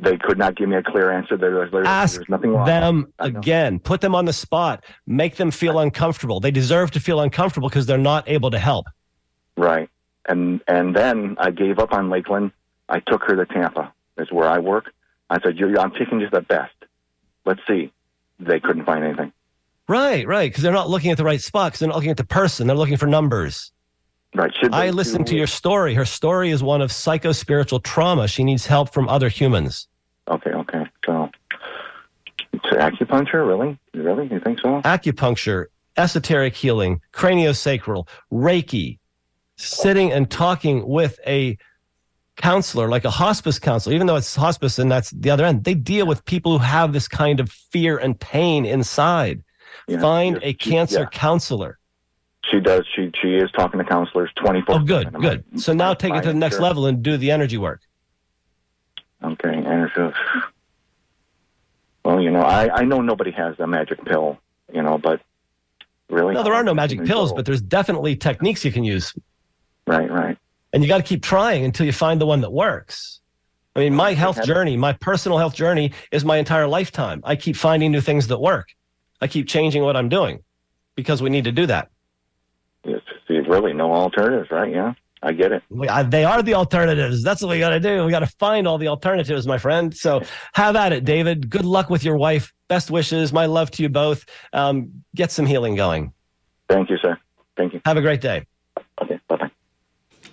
[0.00, 1.36] They could not give me a clear answer.
[1.36, 2.66] There was, there, Ask there's nothing wrong.
[2.66, 3.78] them again.
[3.78, 4.84] Put them on the spot.
[5.06, 6.40] Make them feel uncomfortable.
[6.40, 8.86] They deserve to feel uncomfortable because they're not able to help.
[9.56, 9.88] Right.
[10.26, 12.50] And and then I gave up on Lakeland.
[12.88, 13.92] I took her to Tampa.
[14.16, 14.92] That's where I work.
[15.30, 16.74] I said, I'm taking just the best.
[17.44, 17.92] Let's see.
[18.40, 19.32] They couldn't find anything.
[19.88, 20.50] Right, right.
[20.50, 21.72] Because they're not looking at the right spot.
[21.72, 22.66] Because they're not looking at the person.
[22.66, 23.72] They're looking for numbers.
[24.34, 24.52] Right.
[24.60, 25.94] Should I listened to your story.
[25.94, 28.26] Her story is one of psycho spiritual trauma.
[28.26, 29.88] She needs help from other humans.
[30.28, 30.50] Okay.
[30.50, 30.84] Okay.
[31.06, 31.30] So,
[32.64, 34.80] so acupuncture, really, really, you think so?
[34.82, 35.66] acupuncture,
[35.96, 38.98] esoteric healing, craniosacral, Reiki,
[39.56, 41.58] sitting and talking with a
[42.36, 45.74] counselor, like a hospice counselor, even though it's hospice and that's the other end, they
[45.74, 49.42] deal with people who have this kind of fear and pain inside.
[49.88, 51.06] Yeah, Find a cancer yeah.
[51.06, 51.78] counselor.
[52.50, 52.84] She does.
[52.94, 54.76] She she is talking to counselors twenty four.
[54.76, 55.44] Oh, good, good.
[55.60, 57.80] So now take it to the next level and do the energy work.
[59.22, 59.62] Okay,
[59.94, 60.12] so,
[62.04, 64.38] well, you know, I I know nobody has a magic pill,
[64.72, 65.22] you know, but
[66.10, 69.14] really, No, there are no magic pills, but there's definitely techniques you can use.
[69.86, 70.36] right, right.
[70.74, 73.20] And you got to keep trying until you find the one that works.
[73.76, 77.20] I mean, my health journey, my personal health journey is my entire lifetime.
[77.24, 78.68] I keep finding new things that work.
[79.20, 80.42] I keep changing what I'm doing
[80.96, 81.90] because we need to do that.
[82.84, 84.70] Yes, see, really, no alternatives, right?
[84.70, 85.62] Yeah, I get it.
[85.70, 87.22] We, I, they are the alternatives.
[87.22, 88.04] That's what we got to do.
[88.04, 89.96] We got to find all the alternatives, my friend.
[89.96, 90.22] So
[90.54, 91.48] have at it, David.
[91.50, 92.52] Good luck with your wife.
[92.68, 93.32] Best wishes.
[93.32, 94.24] My love to you both.
[94.52, 96.12] Um, get some healing going.
[96.68, 97.16] Thank you, sir.
[97.56, 97.80] Thank you.
[97.84, 98.44] Have a great day.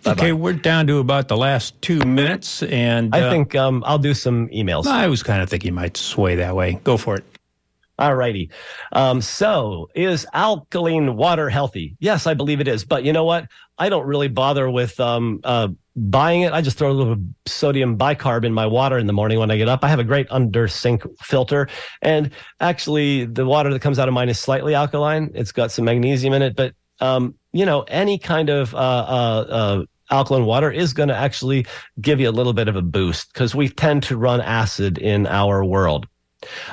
[0.01, 0.21] Okay, bye bye.
[0.23, 3.99] Okay, we're down to about the last two minutes, and I uh, think um, I'll
[3.99, 4.87] do some emails.
[4.87, 6.79] I was kind of thinking you might sway that way.
[6.83, 7.23] Go for it.
[7.99, 8.49] All righty.
[8.93, 11.97] Um, so is alkaline water healthy?
[11.99, 12.83] Yes, I believe it is.
[12.83, 13.45] But you know what?
[13.77, 16.51] I don't really bother with um, uh, buying it.
[16.51, 19.57] I just throw a little sodium bicarb in my water in the morning when I
[19.57, 19.83] get up.
[19.83, 21.67] I have a great under sink filter.
[22.01, 25.29] And actually, the water that comes out of mine is slightly alkaline.
[25.35, 26.55] It's got some magnesium in it.
[26.55, 31.15] But, um, you know, any kind of uh, uh, uh, alkaline water is going to
[31.15, 31.65] actually
[31.99, 35.27] give you a little bit of a boost because we tend to run acid in
[35.27, 36.07] our world.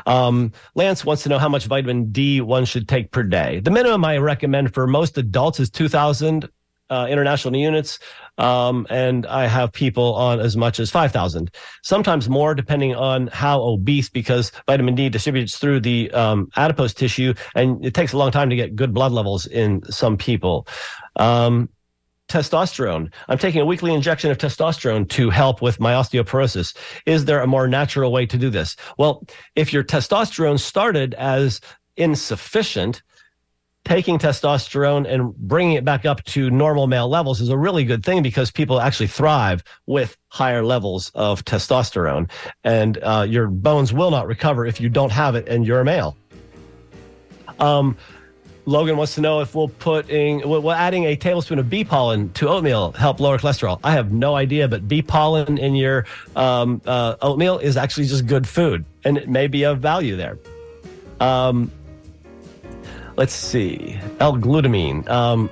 [0.07, 3.61] Um, Lance wants to know how much vitamin D one should take per day.
[3.61, 6.49] The minimum I recommend for most adults is 2,000
[6.91, 7.99] uh, international units.
[8.39, 11.51] Um, and I have people on as much as 5,000,
[11.83, 17.35] sometimes more depending on how obese, because vitamin D distributes through the um, adipose tissue
[17.55, 20.69] and it takes a long time to get good blood levels in some people.
[21.17, 21.69] Um,
[22.29, 23.11] testosterone.
[23.29, 26.77] I'm taking a weekly injection of testosterone to help with my osteoporosis.
[27.07, 28.77] Is there a more natural way to do this?
[28.99, 29.27] Well,
[29.57, 31.61] if your testosterone started as
[31.97, 33.03] insufficient,
[33.89, 38.05] taking testosterone and bringing it back up to normal male levels is a really good
[38.05, 42.31] thing because people actually thrive with higher levels of testosterone
[42.65, 45.87] and uh, your bones will not recover if you don't have it and you're a
[45.87, 46.19] male.
[47.61, 47.97] Um,
[48.67, 52.31] Logan wants to know if we'll put putting will adding a tablespoon of bee pollen
[52.35, 53.81] to oatmeal help lower cholesterol.
[53.83, 56.05] I have no idea, but bee pollen in your
[56.37, 60.39] um, uh, oatmeal is actually just good food, and it may be of value there.
[61.21, 61.73] Um,
[63.19, 65.07] let's see, L-glutamine.
[65.09, 65.51] Um,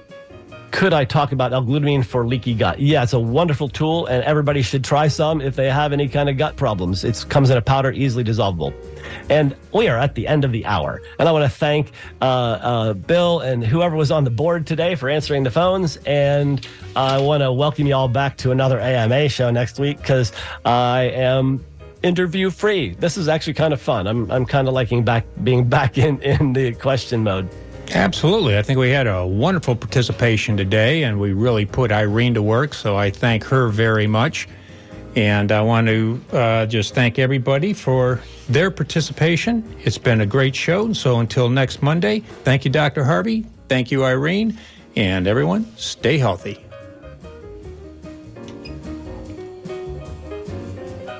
[0.71, 2.79] could I talk about L-glutamine for leaky gut?
[2.79, 6.29] Yeah, it's a wonderful tool, and everybody should try some if they have any kind
[6.29, 7.03] of gut problems.
[7.03, 8.73] It comes in a powder, easily dissolvable.
[9.29, 11.03] And we are at the end of the hour.
[11.19, 11.91] And I want to thank
[12.23, 15.97] uh, uh, Bill and whoever was on the board today for answering the phones.
[16.07, 20.31] And I want to welcome you all back to another AMA show next week because
[20.65, 21.65] I am
[22.07, 22.95] interview free.
[22.95, 24.07] This is actually kind of fun.
[24.07, 27.49] I'm, I'm kind of liking back being back in, in the question mode.
[27.93, 28.59] Absolutely.
[28.59, 32.75] I think we had a wonderful participation today, and we really put Irene to work,
[32.75, 34.49] so I thank her very much.
[35.15, 39.65] And I want to uh, just thank everybody for their participation.
[39.83, 40.93] It's been a great show.
[40.93, 43.03] So until next Monday, thank you, Dr.
[43.03, 43.47] Harvey.
[43.69, 44.59] Thank you, Irene.
[44.95, 46.66] And everyone, stay healthy.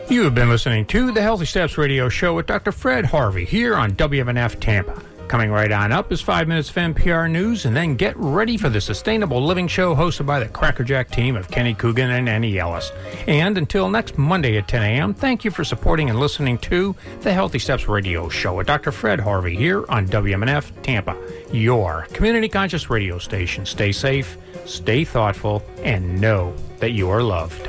[0.09, 2.71] You have been listening to the Healthy Steps Radio Show with Dr.
[2.71, 5.03] Fred Harvey here on WMNF Tampa.
[5.27, 8.69] Coming right on up is 5 minutes of NPR News, and then get ready for
[8.69, 12.93] the Sustainable Living Show hosted by the Crackerjack team of Kenny Coogan and Annie Ellis.
[13.27, 17.33] And until next Monday at 10 a.m., thank you for supporting and listening to the
[17.33, 18.93] Healthy Steps Radio Show with Dr.
[18.93, 21.17] Fred Harvey here on WMNF Tampa,
[21.53, 23.67] your community conscious radio station.
[23.67, 27.69] Stay safe, stay thoughtful, and know that you are loved.